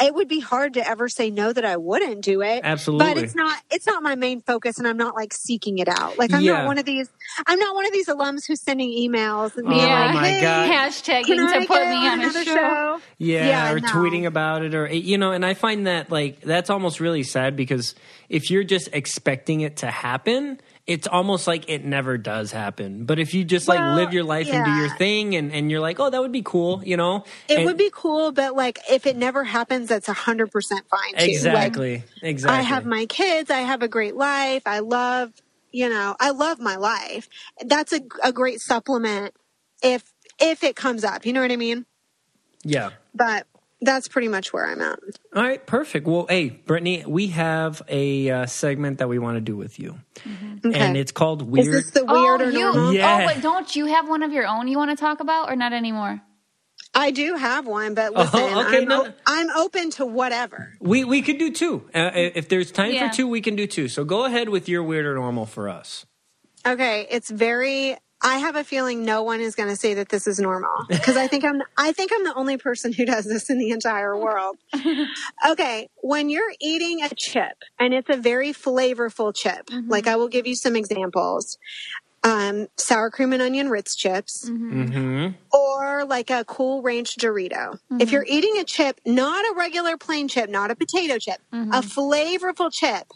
[0.00, 2.60] It would be hard to ever say no that I wouldn't do it.
[2.64, 3.14] Absolutely.
[3.14, 6.18] But it's not it's not my main focus and I'm not like seeking it out.
[6.18, 6.52] Like I'm Yeah.
[6.58, 7.08] not one of these
[7.46, 10.06] I'm not one of these alums who's sending emails and Oh, being Yeah.
[10.06, 10.68] like, my hey, God.
[10.70, 13.00] Hashtagging can I to put me on a another show.
[13.18, 13.88] Yeah, Yeah, or no.
[13.88, 17.22] tweeting about it, or eh, you know, and I find that like that's almost really
[17.22, 17.94] sad because
[18.28, 20.60] if you're just expecting it to happen,
[20.90, 23.04] it's almost like it never does happen.
[23.04, 25.70] But if you just like Well, live your life and do your thing, and and
[25.70, 28.56] you're like, oh, that would be cool, you know, It And- would be cool, but
[28.56, 31.20] like if it never happens, that's a hundred percent fine too.
[31.20, 32.58] Like, exactly, exactly.
[32.58, 33.50] I have my kids.
[33.50, 34.62] I have a great life.
[34.66, 35.32] I love,
[35.70, 37.28] you know, I love my life.
[37.64, 39.32] That's a, a great supplement
[39.82, 40.02] if
[40.40, 41.24] if it comes up.
[41.24, 41.86] You know what I mean?
[42.64, 42.90] yeah.
[43.14, 43.46] But
[43.80, 44.98] that's pretty much where I'm at.
[45.34, 46.06] All right, perfect.
[46.06, 49.98] Well, hey, Britney, we have a uh, segment that we want to do with you,
[50.64, 50.78] Okay.
[50.78, 51.84] and it's called "Weird." Is Weird.
[51.84, 52.92] this the weird oh, or you, normal?
[52.92, 53.20] Yeah.
[53.22, 55.56] oh, but don't you have one of your own you want to talk about, or
[55.56, 56.20] not anymore?
[56.92, 59.06] I do have one, but Oh, okay, I'm, no.
[59.06, 60.72] o- I'm open to whatever.
[60.80, 61.88] we we could do two.
[61.94, 63.08] Uh, if there's time Yeah.
[63.10, 63.86] for two, we can do two.
[63.88, 66.04] So go ahead with your weird or normal for us.
[66.66, 67.96] Okay, it's very.
[68.22, 71.16] I have a feeling no one is going to say that this is normal because
[71.16, 71.62] I think I'm.
[71.78, 74.56] I think I'm the only person who does this in the entire world.
[75.48, 80.28] Okay, when you're eating a chip and it's a very flavorful chip, like I will
[80.28, 81.56] give you some examples:
[82.22, 85.28] um, sour cream and onion Ritz chips, Mm-hmm.
[85.56, 87.78] or like a Cool Ranch Dorito.
[87.98, 91.80] If you're eating a chip, not a regular plain chip, not a potato chip, a
[91.80, 93.06] flavorful chip,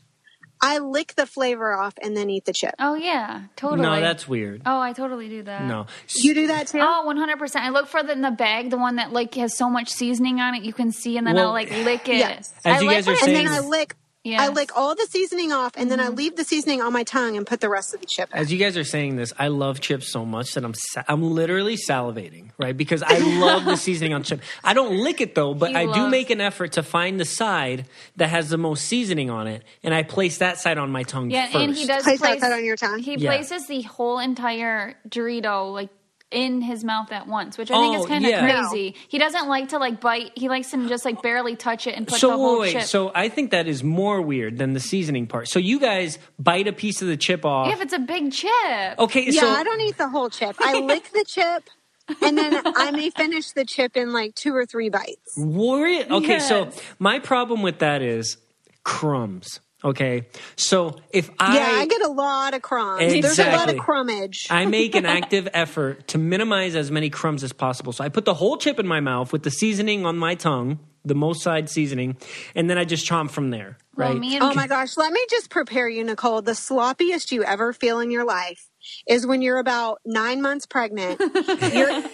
[0.61, 2.75] I lick the flavor off and then eat the chip.
[2.79, 3.83] Oh yeah, totally.
[3.83, 4.63] No, that's weird.
[4.65, 5.65] Oh, I totally do that.
[5.65, 5.87] No.
[6.15, 6.79] You do that too?
[6.81, 7.57] Oh, 100%.
[7.57, 10.41] I look for the in the bag, the one that like has so much seasoning
[10.41, 12.17] on it you can see and then Well, I'll like lick it.
[12.17, 12.53] Yes.
[12.65, 14.41] As I you like guys are when and then I lick Yes.
[14.41, 16.15] I lick all the seasoning off and then I mm-hmm.
[16.15, 18.39] leave the seasoning on my tongue and put the rest of the chip in.
[18.39, 21.23] As you guys are saying this, I love chips so much that I'm sa- I'm
[21.23, 22.75] literally salivating, right?
[22.75, 24.41] Because I love the seasoning on chip.
[24.65, 27.27] I don't lick it though, but You I do make an effort to find the
[27.27, 27.85] side
[28.17, 31.31] that has the most seasoning on it, and I place that side on my tongue
[31.31, 31.57] Yeah, first.
[31.57, 33.01] and he does Place that place side on your tongue?
[33.01, 33.31] He Yeah.
[33.31, 35.91] places the whole entire Dorito like
[36.35, 38.41] in his mouth at once, which I think Oh, is kind of yeah.
[38.69, 38.95] crazy.
[39.09, 40.33] He doesn't like to like bite.
[40.37, 42.83] He likes to just like barely touch it and put So the whole wait, chip.
[42.83, 45.49] so I think that is more weird than the seasoning part.
[45.49, 47.69] So you guys bite a piece of the chip off.
[47.69, 48.51] yeah, if it's a big chip.
[48.99, 50.57] okay, Yeah, so I don't eat the whole chip.
[50.59, 51.63] I lick the chip
[52.21, 55.37] and then I may finish the chip in like two or three bites.
[55.39, 56.05] Worry.
[56.05, 58.37] Okay, so my problem with that is
[58.83, 59.61] crumbs.
[59.85, 60.27] Okay,
[60.57, 63.01] so if I yeah, I get a lot of crumbs.
[63.01, 64.47] There's a lot of crumbage.
[64.51, 67.93] I make an active effort to minimize as many crumbs as possible.
[67.93, 70.79] So I put the whole chip in my mouth with the seasoning on my tongue,
[71.05, 72.17] the most side seasoning,
[72.55, 73.77] and then I just chomp from there.
[73.95, 74.11] Right?
[74.11, 76.41] Well, me and Oh my gosh, let me just prepare you, Nicole.
[76.41, 78.71] The sloppiest you ever feel in your life
[79.07, 81.21] is when you're about nine months pregnant.
[81.73, 82.05] You're,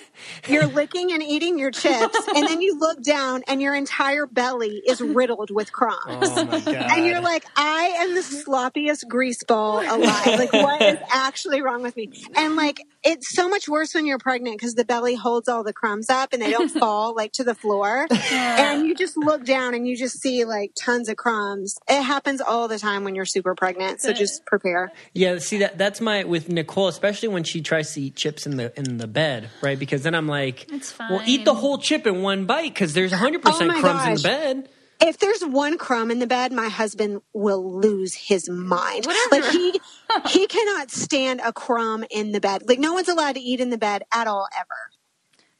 [0.48, 4.82] you're licking and eating your chips, and then you look down and your entire belly
[4.86, 5.98] is riddled with crumbs.
[6.08, 6.74] oh my god!
[6.74, 10.26] And you're like, I am the sloppiest grease ball alive.
[10.26, 12.10] Like, what is actually wrong with me?
[12.34, 15.72] And like, it's so much worse when you're pregnant because the belly holds all the
[15.72, 18.06] crumbs up and they don't fall like to the floor.
[18.30, 21.78] And you just look down and you just see like tons of crumbs.
[21.88, 24.00] It happens all the time when you're super pregnant.
[24.00, 24.92] So just prepare.
[25.14, 28.56] yeah, see that that's my with Nicole, especially when she tries to eat chips in
[28.56, 29.78] the in the bed, right?
[29.78, 33.12] Because then I'm like, It's well, eat the whole chip in one bite because there's
[33.12, 34.68] 100 Oh percent my crumbs in the bed.
[35.02, 39.06] If there's one crumb in the bed, my husband will lose his mind.
[39.06, 39.46] Whatever.
[39.46, 39.80] Like he
[40.28, 42.68] he cannot stand a crumb in the bed.
[42.68, 44.90] Like no one's allowed to eat in the bed at all ever.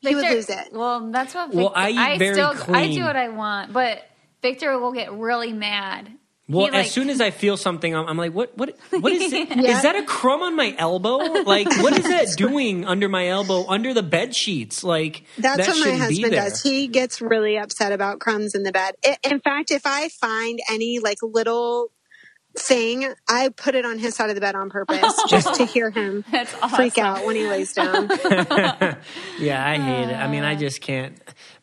[0.01, 0.69] He would lose it.
[0.73, 1.53] Well, that's what.
[1.55, 4.03] Well, Victor, I eat very still I do what I want, but
[4.43, 6.11] Victor will get really mad
[6.51, 9.13] Well, He, like- as soon as I feel something, I'm, I'm like, what, what, what
[9.13, 9.51] is it?
[9.57, 11.17] Is that a crumb on my elbow?
[11.17, 14.83] Like, what is that doing under my elbow, under the bed sheets?
[14.83, 16.63] Like, That's that what my husband does.
[16.63, 18.95] He gets really upset about crumbs in the bed.
[19.05, 21.91] I in fact, if I find any like little
[22.59, 25.91] thing, I put it on his side of the bed on purpose just to hear
[25.91, 28.09] him That's freak out when he lays down.
[29.39, 30.17] Yeah, I hate it.
[30.17, 30.49] I mean, Uh.
[30.49, 31.17] I just can't.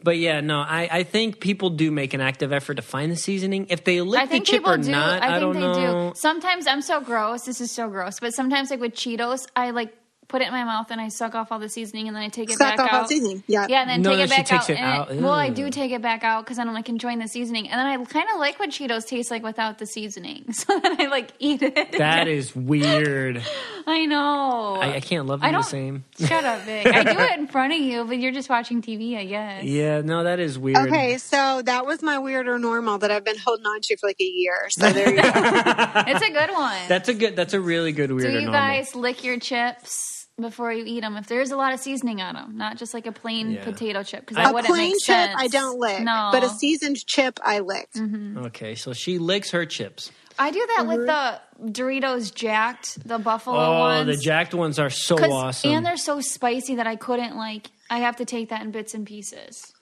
[0.04, 3.16] But yeah, no, I, I think people do make an active effort to find the
[3.16, 3.68] seasoning.
[3.70, 4.92] If they lick I think the chip people or do.
[4.92, 6.10] not, I, I, think don't they know.
[6.10, 6.20] do.
[6.20, 7.44] Sometimes I'm so gross.
[7.44, 8.20] This is so gross.
[8.20, 9.94] But sometimes, like with Cheetos, I like
[10.28, 12.28] put it in my mouth and I suck off all the seasoning and then I
[12.28, 13.10] take it Suck back off all out.
[13.10, 13.44] seasoning.
[13.48, 13.66] Yeah.
[13.70, 14.70] Yeah, and then No, take no, it she back takes out.
[14.70, 15.16] it and out.
[15.24, 17.70] well, I do take it back out because then I don't like enjoying the seasoning.
[17.70, 20.46] And then I kind of like what Cheetos taste like without the seasoning.
[20.54, 21.94] So then I like eat it.
[21.94, 23.42] That is weird.
[23.88, 24.76] I know.
[24.82, 26.04] I, I can't love them the don't- same.
[26.20, 26.88] Shut up, Vic.
[26.88, 29.64] I do it in front of you, but you're just watching TV, I guess.
[29.64, 30.88] Yeah, no, that is weird.
[30.88, 34.08] Okay, so that was my weird or normal that I've been holding on to for
[34.08, 34.68] like a year.
[34.72, 35.32] So there you go.
[35.32, 36.82] It's a good one.
[36.90, 37.36] That's a good.
[37.38, 38.54] That's a really good weird Do or you normal.
[38.60, 41.18] guys lick your chips before you eat them?
[41.18, 43.64] If there's a lot of seasoning on them, not just like a plain Yeah.
[43.64, 45.36] potato chip, because I- that a wouldn't plain make chip, sense.
[45.38, 47.96] I don't lick, No, but a seasoned chip, I licked.
[47.96, 48.46] Mm-hmm.
[48.48, 50.12] Okay, so she licks her chips.
[50.40, 51.66] I do that with mm-hmm.
[51.66, 54.06] the Doritos Jacked, the buffalo Oh, ones.
[54.08, 55.72] the jacked ones are so awesome.
[55.72, 57.72] And they're so spicy that I couldn't like.
[57.90, 59.74] I have to take that in bits and pieces.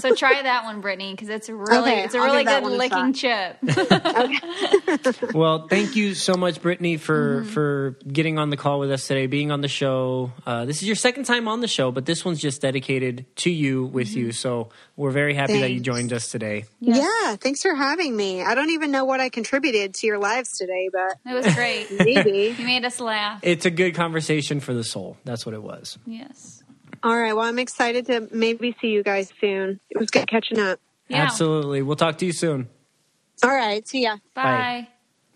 [0.00, 3.12] So try that one, Britney, because it's really Okay, it's a I'll really good licking
[3.12, 3.56] chip.
[5.34, 7.48] Well, thank you so much, Britney, for Mm-hmm.
[7.50, 10.32] for getting on the call with us today, being on the show.
[10.46, 13.50] Uh, this is your second time on the show, but this one's just dedicated to
[13.50, 14.18] you with Mm-hmm.
[14.18, 14.32] you.
[14.32, 16.64] So we're very happy that you joined us today.
[16.80, 18.42] Yeah, thanks for having me.
[18.42, 21.86] I don't even know what I contributed to your lives today, but It was great.
[21.98, 22.54] maybe.
[22.58, 23.40] you made us laugh.
[23.42, 25.16] It's a good conversation for the soul.
[25.24, 25.98] That's what it was.
[26.06, 26.62] Yes.
[27.02, 29.80] All right, well, I'm excited to maybe see you guys soon.
[29.90, 30.80] It was good catching up.
[31.08, 31.22] Yeah.
[31.22, 31.82] Absolutely.
[31.82, 32.68] We'll talk to you soon.
[33.42, 34.16] All right, see ya.
[34.34, 34.42] Bye.
[34.42, 34.88] Bye.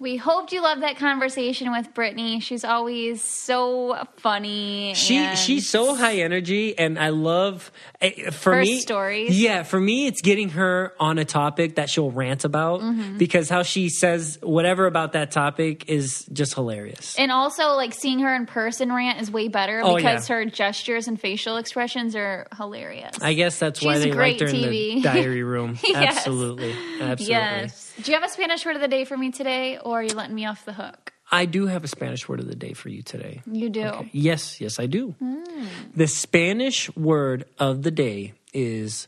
[0.02, 2.42] We hoped you loved that conversation with Britney.
[2.42, 4.94] She's always so funny.
[4.94, 9.40] She she's so high energy, and I love eh, for Her me stories.
[9.40, 13.16] Yeah, for me, it's getting her on a topic that she'll rant about Mm-hmm.
[13.18, 17.16] because how she says whatever about that topic is just hilarious.
[17.16, 20.34] And also, like seeing her in person rant is way better Oh, because yeah.
[20.36, 23.14] her gestures and facial expressions are hilarious.
[23.22, 24.94] I guess that's why She's they great liked her in TV.
[24.96, 25.78] the diary room.
[25.84, 26.16] Yes.
[26.18, 27.26] Absolutely, absolutely.
[27.26, 27.81] Yes.
[28.02, 30.14] Do you have a Spanish word of the day for me today, or are you
[30.14, 31.12] letting me off the hook?
[31.30, 33.42] I do have a Spanish word of the day for you today.
[33.46, 34.08] You do.
[34.12, 35.10] Yes, yes, I do.
[35.18, 35.66] Hmm.
[35.94, 39.06] The Spanish word of the day is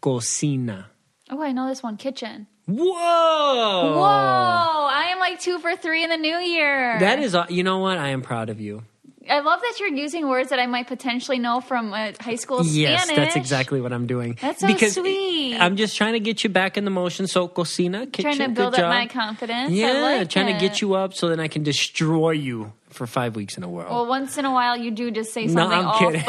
[0.00, 0.90] cocina.
[1.30, 1.96] Oh, I know this one.
[1.96, 2.46] Kitchen.
[2.66, 2.84] Whoa!
[2.84, 3.98] Whoa!
[4.02, 6.98] I am like two for three in the new year.
[7.00, 7.98] That is, uh, you know what?
[7.98, 8.82] I am proud of you.
[9.30, 13.04] I love that you're using words that I might potentially know from high school Yes,
[13.04, 13.16] Spanish.
[13.16, 14.36] that's exactly what I'm doing.
[14.40, 15.56] That's so because sweet.
[15.58, 17.26] I'm just trying to get you back in the motion.
[17.26, 18.90] So, cocina, kitchen, Trying to build up job.
[18.90, 19.70] my confidence.
[19.72, 23.36] Yeah, like trying to get you up so then I can destroy you for five
[23.36, 23.86] weeks in a row.
[23.88, 26.22] Well, once in a while, you do just say No, something I'm off kidding.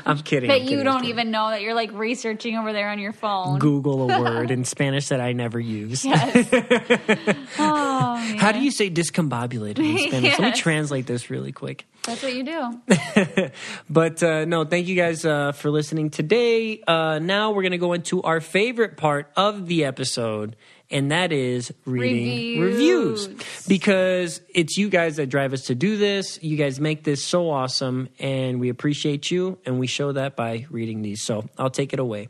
[0.06, 0.48] I'm kidding.
[0.48, 3.12] that I'm you kidding, don't even know that you're like researching over there on your
[3.12, 3.58] phone.
[3.58, 6.04] Google a word in Spanish that I never use.
[6.04, 6.48] Yes.
[7.58, 8.16] oh.
[8.38, 10.38] How do you say discombobulated in Spanish?
[10.38, 11.86] Let me translate this really quick.
[12.04, 13.50] That's what you do.
[13.90, 16.80] But uh, no, thank you guys uh, for listening today.
[16.86, 20.56] Uh, now we're going to go into our favorite part of the episode,
[20.90, 23.28] and that is reading Reviews.
[23.28, 23.66] reviews.
[23.66, 26.38] Because it's you guys that drive us to do this.
[26.42, 30.66] You guys make this so awesome, and we appreciate you, and we show that by
[30.70, 31.22] reading these.
[31.22, 32.28] So I'll take it away.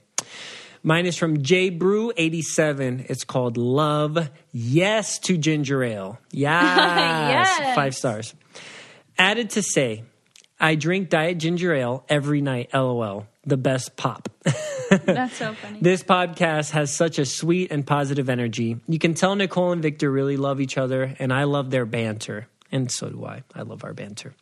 [0.83, 3.07] Mine is from J Brew 87.
[3.09, 6.19] It's called Love Yes to Ginger Ale.
[6.31, 7.59] Yes.
[7.61, 7.75] Yes.
[7.75, 8.35] Five stars.
[9.19, 10.05] Added to say,
[10.61, 12.71] I drink diet ginger ale every night.
[12.73, 13.27] LOL.
[13.45, 14.29] The best pop.
[14.91, 15.79] That's so funny.
[15.81, 18.79] This podcast has such a sweet and positive energy.
[18.89, 22.49] You can tell Nicole and Victor really love each other, and I love their banter.
[22.71, 23.43] And so do I.
[23.55, 24.35] I love our banter.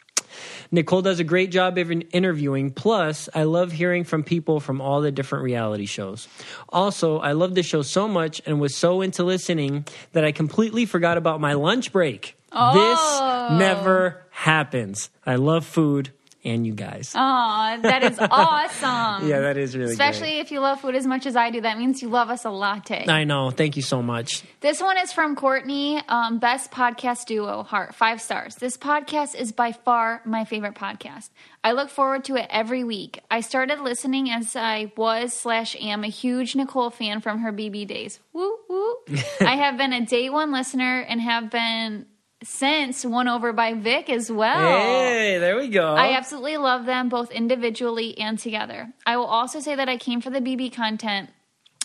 [0.71, 2.71] Nicole does a great job of interviewing.
[2.71, 6.29] Plus, I love hearing from people from all the different reality shows.
[6.69, 10.87] Also, I love the show so much and was so into listening that I completely
[10.87, 12.37] forgot about my lunch break.
[12.53, 12.75] Oh.
[12.75, 15.11] This never happens.
[15.25, 16.11] I love food
[16.47, 17.13] and you guys.
[17.15, 19.29] Aw, that is awesome.
[19.29, 19.93] yeah, that is really good.
[19.93, 20.41] Especially great.
[20.41, 21.61] if you love food as much as I do.
[21.61, 23.07] That means you love us a latte.
[23.09, 23.51] I know.
[23.51, 24.43] Thank you so much.
[24.61, 26.01] This one is from Courtney.
[26.09, 28.55] Um, best podcast duo, Heart, five stars.
[28.57, 31.31] This podcast is by far my favorite podcast.
[31.65, 33.21] I look forward to it every week.
[33.31, 37.89] I started listening as I was slash am a huge Nicole fan from her BB
[37.89, 38.21] days.
[38.33, 38.97] Woo woo.
[39.41, 42.07] I have been a day one listener and have been
[42.47, 44.79] since won over by Vic as well.
[44.81, 45.95] Hey, there we go.
[45.95, 48.93] I absolutely love them both individually and together.
[49.05, 51.31] I will also say that I came for the BB content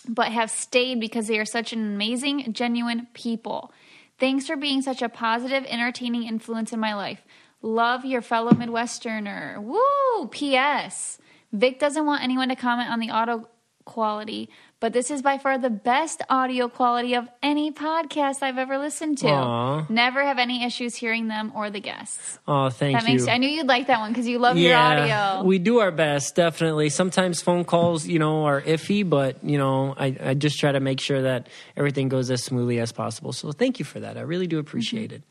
[0.08, 3.72] but have stayed because they are such an amazing, genuine people.
[4.18, 7.22] Thanks for being such a positive, entertaining influence in my life.
[7.60, 9.62] Love your fellow Midwesterner.
[9.62, 10.28] Woo!
[10.28, 11.18] P.S.
[11.52, 13.48] Vic doesn't want anyone to comment on the auto
[13.84, 14.48] quality,
[14.82, 19.18] but this is by far the best audio quality of any podcast I've ever listened
[19.18, 19.28] to.
[19.28, 19.86] Aw.
[19.88, 22.40] Never have any issues hearing them or the guests.
[22.48, 23.14] Oh, thank That you.
[23.14, 25.44] makes I knew you'd like that one because you love your audio.
[25.44, 26.88] We do our best, definitely.
[26.88, 30.80] Sometimes phone calls, you know, are iffy, but you know, I, I just try to
[30.80, 33.32] make sure that everything goes as smoothly as possible.
[33.32, 34.18] So thank you for that.
[34.18, 35.22] I really do appreciate it.